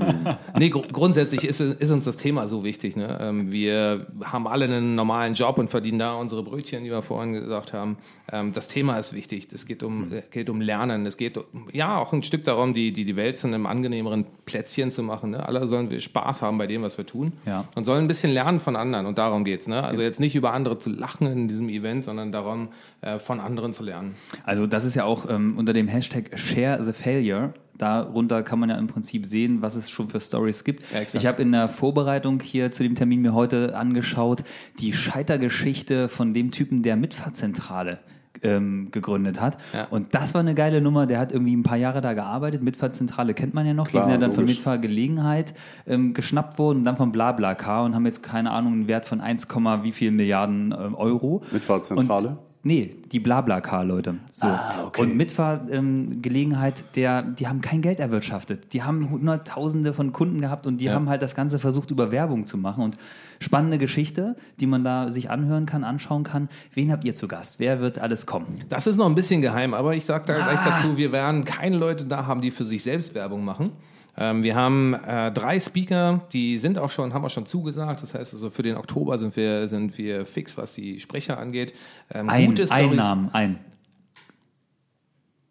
[0.58, 2.96] Nee, gr grundsätzlich ist, ist uns das Thema so wichtig.
[2.96, 3.18] Ne?
[3.22, 7.34] Ähm, wir haben alle einen normalen Job und verdienen da unsere Brötchen, die wir vorhin
[7.34, 7.98] gesagt haben.
[8.32, 9.48] Ähm, das Thema ist wichtig.
[9.54, 11.06] Es geht um, äh, geht um Lernen.
[11.06, 14.26] Es geht um, ja auch ein Stück darum, die, die, die Welt zu einem angenehmeren
[14.46, 15.32] Plätzchen zu machen.
[15.32, 15.48] Ne?
[15.48, 17.34] Alle sollen wir Spaß haben bei dem, was wir tun.
[17.46, 17.66] Ja.
[17.76, 19.06] Und sollen ein bisschen lernen von anderen.
[19.06, 19.68] Und darum geht's.
[19.68, 19.84] Ne?
[19.84, 22.70] Also jetzt nicht über andere zu lachen in diesem Event, sondern darum,
[23.02, 24.16] äh, von anderen zu lernen.
[24.44, 27.54] Also das ist ja auch ähm, unter dem Hashtag Share the Failure.
[27.78, 30.84] Darunter kann man ja im Prinzip sehen, was es schon für Stories gibt.
[30.94, 34.44] Ja, ich habe in der Vorbereitung hier zu dem Termin mir heute angeschaut,
[34.80, 38.00] die Scheitergeschichte von dem Typen, der Mitfahrzentrale
[38.44, 39.58] ähm, gegründet hat.
[39.74, 39.88] Ja.
[39.90, 41.06] Und das war eine geile Nummer.
[41.06, 42.64] Der hat irgendwie ein paar Jahre da gearbeitet.
[42.64, 43.88] Mitfahrzentrale kennt man ja noch.
[43.88, 44.36] Klar, die sind ja dann logisch.
[44.36, 45.54] von Mitfahrgelegenheit
[45.88, 49.22] ähm, geschnappt worden und dann von BlaBlaCar und haben jetzt keine Ahnung einen Wert von
[49.22, 49.48] 1,
[49.84, 51.44] wie viel Milliarden ähm, Euro.
[51.52, 52.30] Mitfahrzentrale?
[52.30, 54.16] Und Nee, die BlaBlaCar, Leute.
[54.32, 54.48] So.
[54.48, 55.02] Ah, okay.
[55.02, 58.72] Und Mitfahrgelegenheit, der, die haben kein Geld erwirtschaftet.
[58.74, 60.94] Die haben hunderttausende von Kunden gehabt und die Ja.
[60.94, 62.84] haben halt das Ganze versucht, über Werbung zu machen.
[62.84, 62.98] Und
[63.40, 66.48] spannende Geschichte, die man da sich anhören kann, anschauen kann.
[66.74, 67.60] Wen habt ihr zu Gast?
[67.60, 68.60] Wer wird alles kommen?
[68.70, 70.70] Das ist noch ein bisschen geheim, aber ich sage da gleich Ah.
[70.70, 73.72] dazu, wir werden keine Leute da haben, die für sich selbst Werbung machen.
[74.16, 78.02] Ähm, wir haben äh, drei Speaker, die sind auch schon, haben auch schon zugesagt.
[78.02, 81.74] Das heißt also, für den Oktober sind wir, sind wir fix, was die Sprecher angeht.
[82.14, 83.60] Ähm, Ein, gute ein Namen, ein.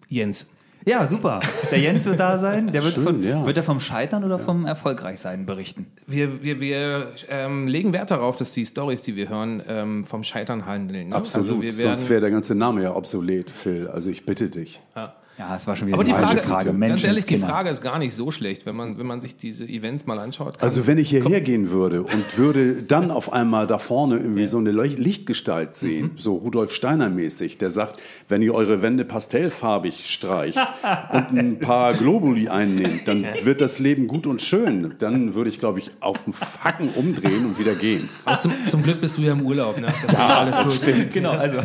[0.08, 0.46] Jens.
[0.88, 1.40] Ja, super.
[1.72, 2.70] Der Jens wird da sein.
[2.70, 3.44] Der wird, Schön, von, ja.
[3.44, 5.86] wird er vom Scheitern oder vom Erfolgreichsein berichten?
[6.06, 10.22] Wir, wir, wir ähm, legen Wert darauf, dass die Stories, die wir hören, ähm, vom
[10.22, 11.08] Scheitern handeln.
[11.08, 11.16] Ne?
[11.16, 11.48] Absolut.
[11.48, 13.88] Also wir Sonst werden, wäre der ganze Name ja obsolet, Phil.
[13.88, 14.80] Also ich bitte dich.
[14.94, 15.16] Ja,
[15.54, 16.72] es war schon wieder aber die Frage, Frage.
[16.78, 19.64] ganz ehrlich, die Frage ist gar nicht so schlecht, wenn man, wenn man sich diese
[19.64, 20.58] Events mal anschaut.
[20.58, 24.46] kann- Also wenn ich hierher gehen würde und würde dann auf einmal da vorne irgendwie
[24.46, 26.18] so eine Leuch- Lichtgestalt sehen, Mhm.
[26.18, 30.58] so Rudolf Steiner mäßig, der sagt, wenn ihr eure Wände pastellfarbig streicht
[31.12, 34.94] und ein paar Globuli einnehmt, dann wird das Leben gut und schön.
[34.98, 38.08] Dann würde ich, glaube ich, auf den Facken umdrehen und wieder gehen.
[38.24, 39.78] Aber zum, zum Glück bist du ja im Urlaub.
[39.78, 39.88] Ne?
[40.06, 40.72] Das ja, alles gut.
[40.72, 41.12] Stimmt.
[41.12, 41.58] Genau, also.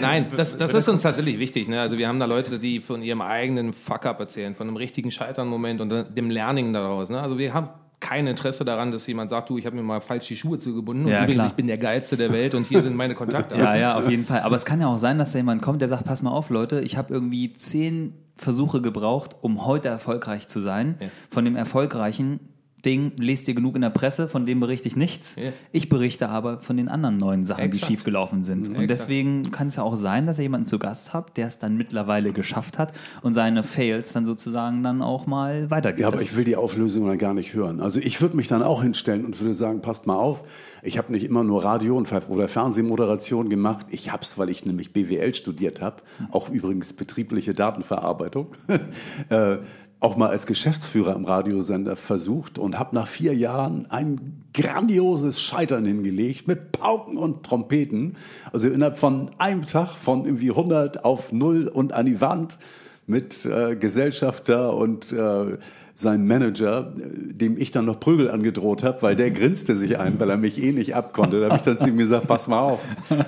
[0.00, 1.68] Nein, das, das ist uns tatsächlich wichtig.
[1.68, 1.80] Ne?
[1.80, 5.80] Also wir haben da Leute, die von ihrem eigenen Fuck-up erzählen, von einem richtigen Scheitern-Moment
[5.80, 7.10] und dem Learning daraus.
[7.10, 7.20] Ne?
[7.20, 7.68] Also wir haben
[8.00, 11.06] kein Interesse daran, dass jemand sagt, du, ich habe mir mal falsch die Schuhe zugebunden
[11.06, 11.46] Ja, und übrigens, klar.
[11.46, 13.54] ich bin der Geilste der Welt und hier sind meine Kontakte.
[13.62, 14.40] Ja, ja, auf jeden Fall.
[14.40, 16.50] Aber es kann ja auch sein, dass da jemand kommt, der sagt, pass mal auf,
[16.50, 20.96] Leute, ich habe irgendwie zehn Versuche gebraucht, um heute erfolgreich zu sein.
[20.98, 21.08] Ja.
[21.30, 22.40] Von dem erfolgreichen
[22.84, 25.36] Ding lest ihr genug in der Presse, von dem berichte ich nichts.
[25.36, 25.50] Ja.
[25.70, 27.86] Ich berichte aber von den anderen neuen Sachen, die Exakt.
[27.86, 28.68] schiefgelaufen sind.
[28.68, 28.90] Und exakt.
[28.90, 31.76] deswegen kann es ja auch sein, dass ihr jemanden zu Gast habt, der es dann
[31.76, 32.92] mittlerweile geschafft hat
[33.22, 36.00] und seine Fails dann sozusagen dann auch mal weitergibt.
[36.00, 37.80] Ja, aber Das- ich will die Auflösung dann gar nicht hören.
[37.80, 40.42] Also ich würde mich dann auch hinstellen und würde sagen, passt mal auf,
[40.82, 43.86] ich habe nicht immer nur Radio- und oder Fernsehmoderation gemacht.
[43.90, 48.48] Ich habe es, weil ich nämlich BWL studiert habe, auch übrigens betriebliche Datenverarbeitung.
[49.28, 49.58] äh,
[50.02, 55.84] auch mal als Geschäftsführer im Radiosender versucht und habe nach vier Jahren ein grandioses Scheitern
[55.84, 58.16] hingelegt mit Pauken und Trompeten.
[58.52, 62.58] Also innerhalb von einem Tag von irgendwie 100 auf 0 und an die Wand
[63.06, 65.58] mit äh, Gesellschafter und äh,
[65.94, 70.30] sein Manager, dem ich dann noch Prügel angedroht habe, weil der grinste sich ein, weil
[70.30, 71.40] er mich eh nicht abkonnte.
[71.40, 72.80] Da habe ich dann zu ihm gesagt, pass mal auf,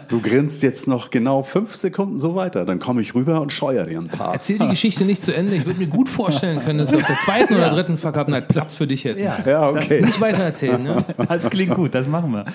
[0.08, 3.84] du grinst jetzt noch genau fünf Sekunden so weiter, dann komme ich rüber und scheuer
[3.84, 4.32] dir ein paar.
[4.32, 5.56] Erzähl die Geschichte nicht zu Ende.
[5.56, 8.28] Ich würde mir gut vorstellen können, dass wir auf der zweiten oder dritten Fuck Up
[8.28, 9.22] Night Platz für dich hätten.
[9.22, 10.00] Ja, okay.
[10.00, 11.04] Nicht weiter erzählen, ne?
[11.28, 12.46] Das klingt gut, das machen wir.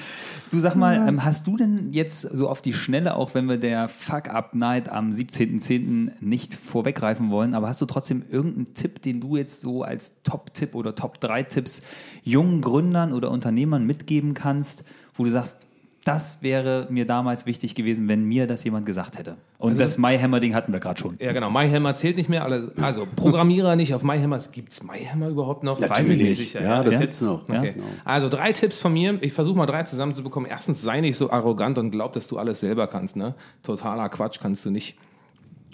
[0.51, 3.57] Du sag mal, ähm, hast du denn jetzt so auf die Schnelle, auch wenn wir
[3.57, 6.11] der Fuck Up Night am 17.10.
[6.21, 10.75] nicht vorweggreifen wollen, aber hast du trotzdem irgendeinen Tipp, den du jetzt so als Top-Tipp
[10.75, 11.81] oder Top-3-Tipps
[12.23, 14.83] jungen Gründern oder Unternehmern mitgeben kannst,
[15.15, 15.65] wo du sagst,
[16.05, 19.35] das wäre mir damals wichtig gewesen, wenn mir das jemand gesagt hätte.
[19.59, 21.17] Und Also das MyHammer-Ding hatten wir gerade schon.
[21.19, 21.51] Ja, genau.
[21.51, 22.43] MyHammer zählt nicht mehr.
[22.45, 24.39] alle- Also Programmierer nicht auf MyHammer.
[24.51, 25.79] Gibt es MyHammer überhaupt noch?
[25.79, 26.37] Weiß ich nicht Natürlich.
[26.37, 26.61] sicher.
[26.63, 27.01] Ja, das Ja.
[27.01, 27.43] gibt's noch.
[27.43, 27.73] Okay.
[27.73, 27.85] Genau.
[28.05, 29.21] Also drei Tipps von mir.
[29.21, 30.49] Ich versuche mal drei zusammenzubekommen.
[30.49, 33.17] Erstens, sei nicht so arrogant und glaub, dass du alles selber kannst.
[33.17, 33.35] Ne?
[33.61, 34.95] Totaler Quatsch kannst du nicht.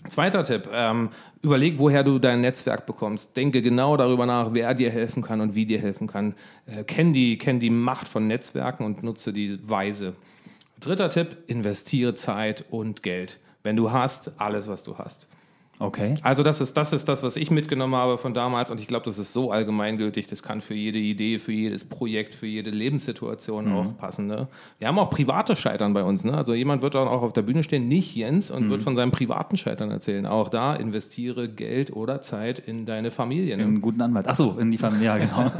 [0.08, 1.10] Zweiter Tipp, ähm,
[1.42, 3.36] überleg, woher du dein Netzwerk bekommst.
[3.36, 6.36] Denke genau darüber nach, wer dir helfen kann und wie dir helfen kann.
[6.66, 10.16] Äh, kenn, die, kenn die Macht von Netzwerken und nutze die weise.
[10.80, 13.40] Dritter Tipp, investiere Zeit und Geld.
[13.64, 15.28] Wenn du hast, alles, was du hast.
[15.78, 16.14] Okay.
[16.24, 19.04] Also das ist, das ist das, was ich mitgenommen habe von damals und ich glaube,
[19.06, 23.72] das ist so allgemeingültig, das kann für jede Idee, für jedes Projekt, für jede Lebenssituation
[23.74, 24.28] auch passen.
[24.28, 24.48] Ne?
[24.80, 26.24] Wir haben auch private Scheitern bei uns.
[26.24, 26.34] Ne?
[26.34, 29.12] Also jemand wird dann auch auf der Bühne stehen, nicht Jens, und wird von seinem
[29.12, 30.26] privaten Scheitern erzählen.
[30.26, 33.58] Auch da investiere Geld oder Zeit in deine Familie.
[33.58, 33.64] Ne?
[33.64, 34.28] Einen guten Anwalt.
[34.30, 35.52] Achso, in die Familie, ja, genau.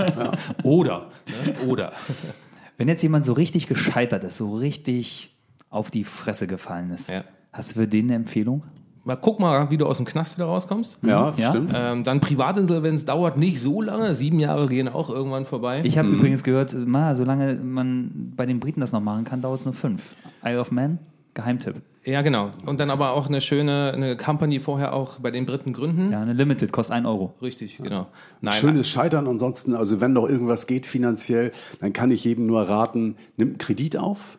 [0.64, 1.10] Oder.
[1.46, 1.68] Ne?
[1.68, 1.92] Oder.
[2.78, 5.36] Wenn jetzt jemand so richtig gescheitert ist, so richtig
[5.70, 7.24] auf die Fresse gefallen ist, Ja.
[7.52, 8.64] hast du für den eine Empfehlung?
[9.06, 10.98] Mal guck mal, wie du aus dem Knast wieder rauskommst.
[11.04, 11.52] Ja, Ja?
[11.52, 11.72] stimmt.
[11.76, 14.16] Ähm, dann Privatinsolvenz dauert nicht so lange.
[14.16, 15.82] Sieben Jahre gehen auch irgendwann vorbei.
[15.84, 19.60] Ich habe übrigens gehört, ma, solange man bei den Briten das noch machen kann, dauert
[19.60, 20.16] es nur fünf.
[20.44, 20.98] Isle of Man,
[21.36, 21.76] Geheimtipp.
[22.04, 22.50] Ja, genau.
[22.66, 26.12] Und dann aber auch eine schöne eine Company vorher auch bei den Briten gründen.
[26.12, 27.34] Ja, eine Limited, kostet 1 Euro.
[27.42, 28.08] Richtig, genau.
[28.42, 29.28] Nein, Schönes Scheitern.
[29.28, 33.58] Ansonsten, also wenn noch irgendwas geht finanziell, dann kann ich jedem nur raten, nimm einen
[33.60, 34.38] Kredit auf,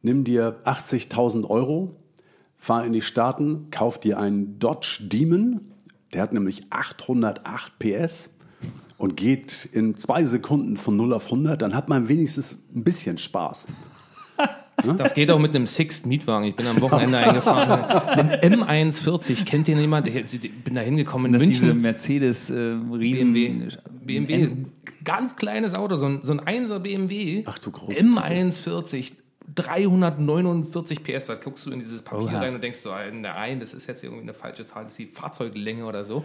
[0.00, 1.96] nimm dir 80.000 Euro,
[2.62, 5.62] fahr in die Staaten, kauf dir einen Dodge Demon,
[6.12, 8.30] der hat nämlich 808 PS
[8.98, 13.18] und geht in zwei Sekunden von 0 auf 100, dann hat man wenigstens ein bisschen
[13.18, 13.66] Spaß.
[14.96, 16.46] das geht auch mit einem Sixt Mietwagen.
[16.46, 18.30] Ich bin am Wochenende eingefahren.
[18.40, 20.06] Ein M140, kennt ihr jemand?
[20.06, 21.82] Ich bin da hingekommen in Das ist diese München.
[21.82, 23.32] Mercedes äh, Riesen...
[23.32, 24.50] BMW, BMW,
[25.02, 27.42] ganz kleines Auto, so ein, so ein 1er BMW.
[27.44, 29.14] Ach du große M140,
[29.54, 31.26] 349 PS.
[31.26, 32.38] Da guckst du in dieses Papier Oha.
[32.38, 35.06] rein und denkst so, nein, das ist jetzt irgendwie eine falsche Zahl, das ist die
[35.06, 36.24] Fahrzeuglänge oder so.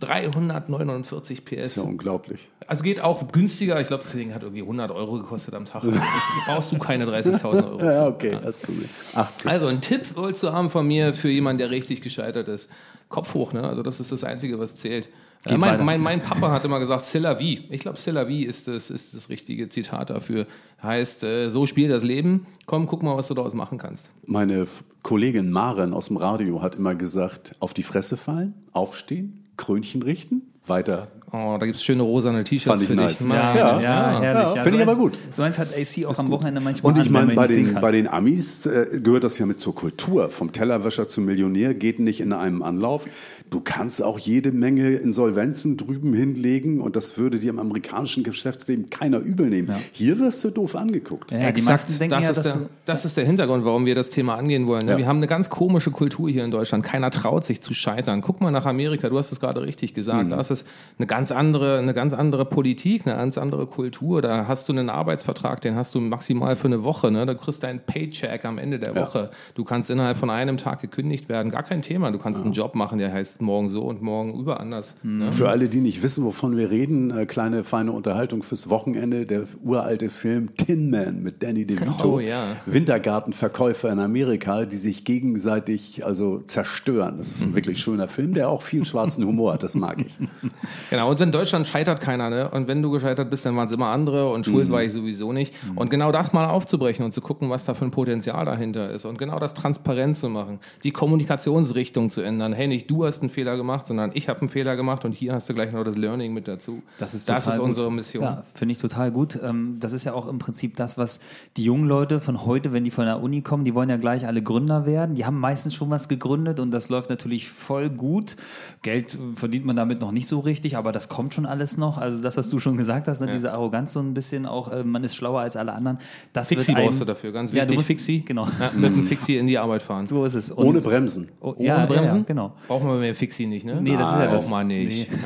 [0.00, 1.66] 349 PS.
[1.66, 2.48] Ist ja unglaublich.
[2.66, 3.80] Also geht auch günstiger.
[3.80, 5.82] Ich glaube, das Ding hat irgendwie 100 Euro gekostet am Tag.
[6.46, 7.84] brauchst du keine 30.000 Euro.
[7.84, 8.88] Ja, okay, hast du mir.
[9.14, 9.50] 80.
[9.50, 12.68] Also ein Tipp wolltest du haben von mir für jemanden, der richtig gescheitert ist.
[13.08, 13.62] Kopf hoch, ne?
[13.62, 15.08] Also das ist das Einzige, was zählt.
[15.46, 17.64] Äh, Geht mein, mein, mein Papa hat immer gesagt, C'est la vie.
[17.70, 20.46] Ich glaube, C'est la vie ist das, ist das richtige Zitat dafür.
[20.82, 22.46] Heißt, äh, so spielt das Leben.
[22.66, 24.10] Komm, guck mal, was du daraus machen kannst.
[24.26, 29.44] Meine F- Kollegin Maren aus dem Radio hat immer gesagt, auf die Fresse fallen, aufstehen,
[29.56, 31.08] Krönchen richten, weiter.
[31.32, 33.18] Oh, da gibt es schöne rosane T-Shirts für nice.
[33.18, 33.20] dich.
[33.22, 33.84] Ja, Meine ja, Güte.
[33.84, 34.22] ja, herrlich.
[34.22, 35.18] Ja, Ja, finde so ich aber gut.
[35.32, 38.06] So eins hat AC auch am Wochenende manchmal Und ich meine, bei den, bei den
[38.06, 40.30] Amis äh, gehört das ja mit zur Kultur.
[40.30, 43.06] Vom Tellerwäscher zum Millionär geht nicht in einem Anlauf.
[43.50, 48.88] Du kannst auch jede Menge Insolvenzen drüben hinlegen und das würde dir im amerikanischen Geschäftsleben
[48.90, 49.74] keiner übel nehmen.
[49.90, 51.32] Hier wirst du doof angeguckt.
[51.32, 51.66] Ja, die Exakt.
[51.68, 54.68] meisten denken das, ja, ist der, das ist der Hintergrund, warum wir das Thema angehen
[54.68, 54.86] wollen.
[54.86, 54.92] ne?
[54.92, 54.98] Ja.
[54.98, 56.84] Wir haben eine ganz komische Kultur hier in Deutschland.
[56.84, 58.20] Keiner traut sich zu scheitern.
[58.20, 59.08] Guck mal nach Amerika.
[59.08, 59.94] Du hast es gerade richtig Mhm.
[59.96, 60.30] gesagt.
[60.32, 60.64] Da ist es
[60.98, 64.22] eine ganz andere, eine ganz andere Politik, eine ganz andere Kultur.
[64.22, 67.10] Da hast du einen Arbeitsvertrag, den hast du maximal für eine Woche.
[67.10, 67.26] Ne?
[67.26, 69.30] Da kriegst du einen Paycheck am Ende der Woche.
[69.54, 71.50] Du kannst innerhalb von einem Tag gekündigt werden.
[71.50, 72.10] Gar kein Thema.
[72.10, 74.96] Du kannst einen Job machen, der heißt morgen so und morgen überanders.
[75.02, 75.18] Mhm.
[75.18, 75.32] Ne?
[75.32, 79.26] Für alle, die nicht wissen, wovon wir reden, äh, kleine feine Unterhaltung fürs Wochenende.
[79.26, 82.14] Der uralte Film Tin Man mit Danny DeVito.
[82.14, 82.56] Oh, ja.
[82.66, 87.18] Wintergartenverkäufer in Amerika, die sich gegenseitig also zerstören.
[87.18, 89.62] Das ist ein wirklich schöner Film, der auch viel schwarzen Humor hat.
[89.62, 90.18] Das mag ich.
[90.90, 92.48] Genau, und in Deutschland scheitert keiner, ne?
[92.50, 95.32] Und wenn du gescheitert bist, dann waren es immer andere und schuld war ich sowieso
[95.32, 95.54] nicht.
[95.74, 99.04] Und genau das mal aufzubrechen und zu gucken, was da für ein Potenzial dahinter ist
[99.04, 102.52] und genau das transparent zu machen, die Kommunikationsrichtung zu ändern.
[102.52, 105.32] Hey, nicht du hast einen Fehler gemacht, sondern ich habe einen Fehler gemacht und hier
[105.32, 106.82] hast du gleich noch das Learning mit dazu.
[106.98, 107.64] Das ist, das ist gut.
[107.64, 108.22] unsere Mission.
[108.22, 109.38] Ja, finde ich total gut.
[109.42, 111.20] Ähm, Das ist ja auch im Prinzip das, was
[111.56, 114.26] die jungen Leute von heute, wenn die von der Uni kommen, die wollen ja gleich
[114.26, 115.14] alle Gründer werden.
[115.14, 118.36] Die haben meistens schon was gegründet und das läuft natürlich voll gut.
[118.82, 121.98] Geld verdient man damit noch nicht so richtig, aber das kommt schon alles noch.
[121.98, 124.84] Also das, was du schon gesagt hast, ne, diese Arroganz so ein bisschen auch, äh,
[124.84, 125.98] man ist schlauer als alle anderen.
[126.32, 127.68] Das Fixie wird einem- brauchst du dafür, ganz Ja, wichtig.
[127.70, 128.20] du musst, Fixie.
[128.24, 128.46] Genau.
[128.60, 130.06] Ja, mit einem Fixie in die Arbeit fahren.
[130.06, 130.50] So ist es.
[130.50, 131.28] Und- Ohne Bremsen.
[131.40, 132.18] Oh, Ohne ja, ja, Bremsen?
[132.20, 132.52] Ja, genau.
[132.68, 133.80] Brauchen wir mehr Fixie nicht, ne?
[133.80, 134.42] Nee, das ist ja das.
[134.44, 135.10] Braucht man nicht.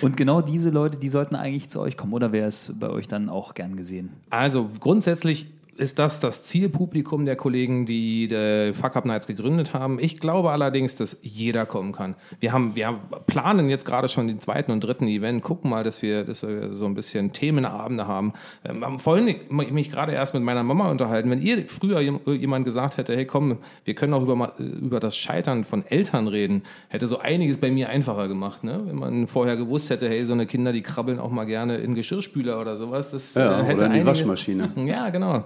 [0.00, 2.12] Und genau diese Leute, die sollten eigentlich zu euch kommen.
[2.12, 4.10] Oder wäre es bei euch dann auch gern gesehen?
[4.30, 9.98] Also grundsätzlich ist das das Zielpublikum der Kollegen, die die Fuck Up Nights gegründet haben.
[9.98, 12.14] Ich glaube allerdings, dass jeder kommen kann.
[12.40, 15.42] Wir haben, wir planen jetzt gerade schon den zweiten und dritten Event.
[15.42, 18.34] Gucken mal, dass wir, dass wir so ein bisschen Themenabende haben.
[18.64, 21.30] Ähm, haben vorhin mich gerade erst mit meiner Mama unterhalten.
[21.30, 25.00] Wenn ihr früher jem- jemand gesagt hätte, hey komm, wir können auch über, ma- über
[25.00, 28.62] das Scheitern von Eltern reden, hätte so einiges bei mir einfacher gemacht.
[28.62, 28.82] Ne?
[28.84, 31.94] Wenn man vorher gewusst hätte, hey, so eine Kinder, die krabbeln auch mal gerne in
[31.94, 33.10] Geschirrspüler oder sowas.
[33.10, 34.70] Das Ja, äh, hätte oder in die einige- Waschmaschine.
[34.84, 35.44] Ja, genau.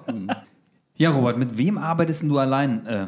[0.99, 2.87] Ja, Robert, mit wem arbeitest denn du allein?
[2.87, 3.07] Äh,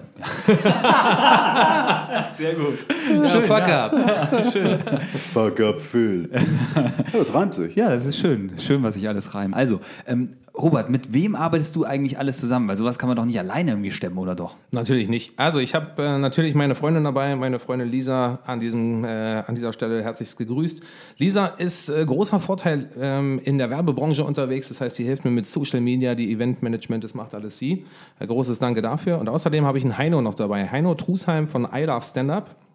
[2.39, 3.95] Ja, fuck up.
[5.33, 6.31] Fuck up, Phil.
[6.75, 7.75] Ja, das reimt sich.
[7.75, 8.53] ja, das ist schön.
[8.59, 9.55] Schön, was sich alles reimt.
[9.55, 12.69] Also, ähm, Robert, mit wem arbeitest du eigentlich alles zusammen?
[12.69, 14.57] Weil sowas kann man doch nicht alleine irgendwie stemmen, oder doch?
[14.73, 15.39] Natürlich nicht.
[15.39, 19.09] Also ich habe äh, natürlich meine Freundin dabei, meine Freundin Lisa an, diesem, äh,
[19.47, 20.83] an dieser Stelle herzlichst gegrüßt.
[21.17, 24.69] Lisa ist äh, großer Vorteil ähm, in der Werbebranche unterwegs.
[24.69, 27.85] Das heißt, sie hilft mir mit Social Media, die Eventmanagement, das macht alles sie.
[28.19, 29.19] Äh, großes Danke dafür.
[29.19, 30.69] Und außerdem habe ich einen Heino noch dabei.
[30.69, 32.68] Heino Trusheim von I Love Stand Up.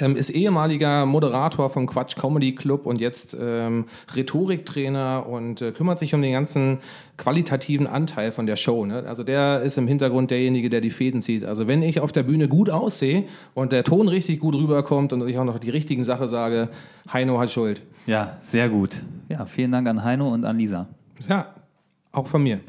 [0.00, 5.98] Ähm, ist ehemaliger Moderator vom Quatsch Comedy Club und jetzt ähm, Rhetoriktrainer und äh, kümmert
[5.98, 6.78] sich um den ganzen
[7.16, 8.84] qualitativen Anteil von der Show.
[8.86, 9.04] Ne?
[9.06, 11.44] Also der ist im Hintergrund derjenige, der die Fäden zieht.
[11.44, 15.26] Also wenn ich auf der Bühne gut aussehe und der Ton richtig gut rüberkommt und
[15.28, 16.68] ich auch noch die richtigen Sachen sage,
[17.12, 17.82] Heino hat Schuld.
[18.06, 19.02] Ja, sehr gut.
[19.28, 20.88] Ja, vielen Dank an Heino und an Lisa.
[21.28, 21.54] Ja,
[22.12, 22.60] auch von mir.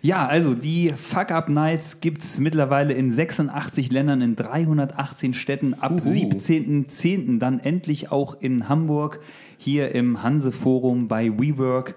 [0.00, 5.74] Ja, also die Fuck Up Nights gibt es mittlerweile in 86 Ländern, in 318 Städten,
[5.74, 7.38] ab 17.10.
[7.38, 9.20] dann endlich auch in Hamburg,
[9.56, 11.96] hier im Hanse Forum bei WeWork.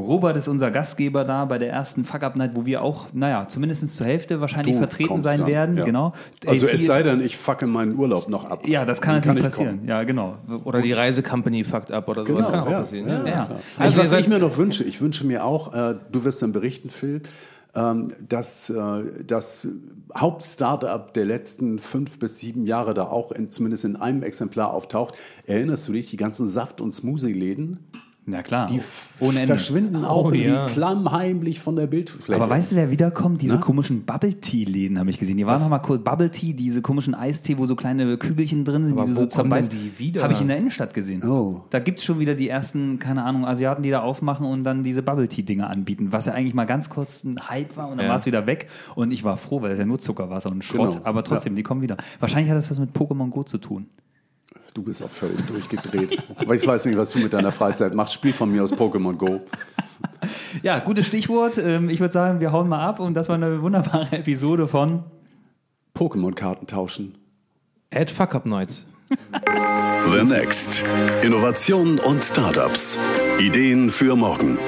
[0.00, 3.46] Robert ist unser Gastgeber da bei der ersten Fuck Up Night, wo wir auch, naja,
[3.48, 5.76] zumindest zur Hälfte wahrscheinlich Du vertreten sein dann, werden.
[5.76, 5.84] ja.
[5.84, 6.12] Genau.
[6.46, 8.66] Also AC es sei denn, ich fucke meinen Urlaub noch ab.
[8.66, 9.76] Ja, das kann Dann natürlich ich passieren.
[9.78, 9.88] kommen.
[9.88, 10.36] Ja, genau.
[10.64, 12.80] Oder die Reisecompany fuckt ab oder sowas Genau, kann auch ja.
[12.80, 13.08] passieren.
[13.08, 13.28] Ja, Ja.
[13.28, 13.50] Ja.
[13.78, 16.52] Also, ihr was ich mir noch wünsche, ich wünsche mir auch, äh, du wirst dann
[16.52, 17.22] berichten, Phil,
[17.74, 19.68] ähm, dass äh, das
[20.16, 25.14] Hauptstartup der letzten fünf bis sieben Jahre da auch in, zumindest in einem Exemplar auftaucht.
[25.46, 27.78] Erinnerst du dich, die ganzen Saft- und Smoothie-Läden?
[28.30, 28.78] Na klar, Die
[29.20, 29.46] ohne Ende.
[29.46, 30.66] verschwinden auch Oh, irgendwie ja.
[30.66, 32.38] klammheimlich von der Bildfläche.
[32.38, 33.40] Aber weißt du, wer wiederkommt?
[33.40, 35.38] Diese komischen Bubble Tea-Läden habe ich gesehen.
[35.38, 38.86] Die waren noch mal kurz Bubble Tea, diese komischen Eistee, wo so kleine Kügelchen drin
[38.86, 39.72] sind, Aber die du wo so zerbeißt.
[39.72, 40.22] denn die wieder?
[40.22, 41.22] Habe ich in der Innenstadt gesehen.
[41.26, 41.62] Oh.
[41.70, 44.82] Da gibt es schon wieder die ersten, keine Ahnung, Asiaten, die da aufmachen und dann
[44.82, 46.08] diese Bubble Tea-Dinger anbieten.
[46.12, 48.10] Was ja eigentlich mal ganz kurz ein Hype war und dann Ja.
[48.10, 48.68] war es wieder weg.
[48.94, 50.90] Und ich war froh, weil es ja nur Zuckerwasser und Schrott.
[50.96, 51.04] Genau.
[51.06, 51.96] Aber trotzdem, die kommen wieder.
[52.20, 53.86] Wahrscheinlich hat das was mit Pokémon Go zu tun.
[54.78, 56.22] Du bist auch völlig durchgedreht.
[56.36, 58.12] Aber ich weiß nicht, was du mit deiner Freizeit machst.
[58.12, 59.40] Spiel von mir aus Pokémon Go.
[60.62, 61.58] Ja, gutes Stichwort.
[61.58, 65.02] Ähm, Ich würde sagen, wir hauen mal ab und das war eine wunderbare Episode von
[65.96, 67.16] Pokémon-Karten tauschen.
[67.92, 68.86] Add Fuck Up Nights.
[70.12, 70.84] The Next.
[71.22, 72.96] Innovationen und Startups.
[73.40, 74.58] Ideen für morgen.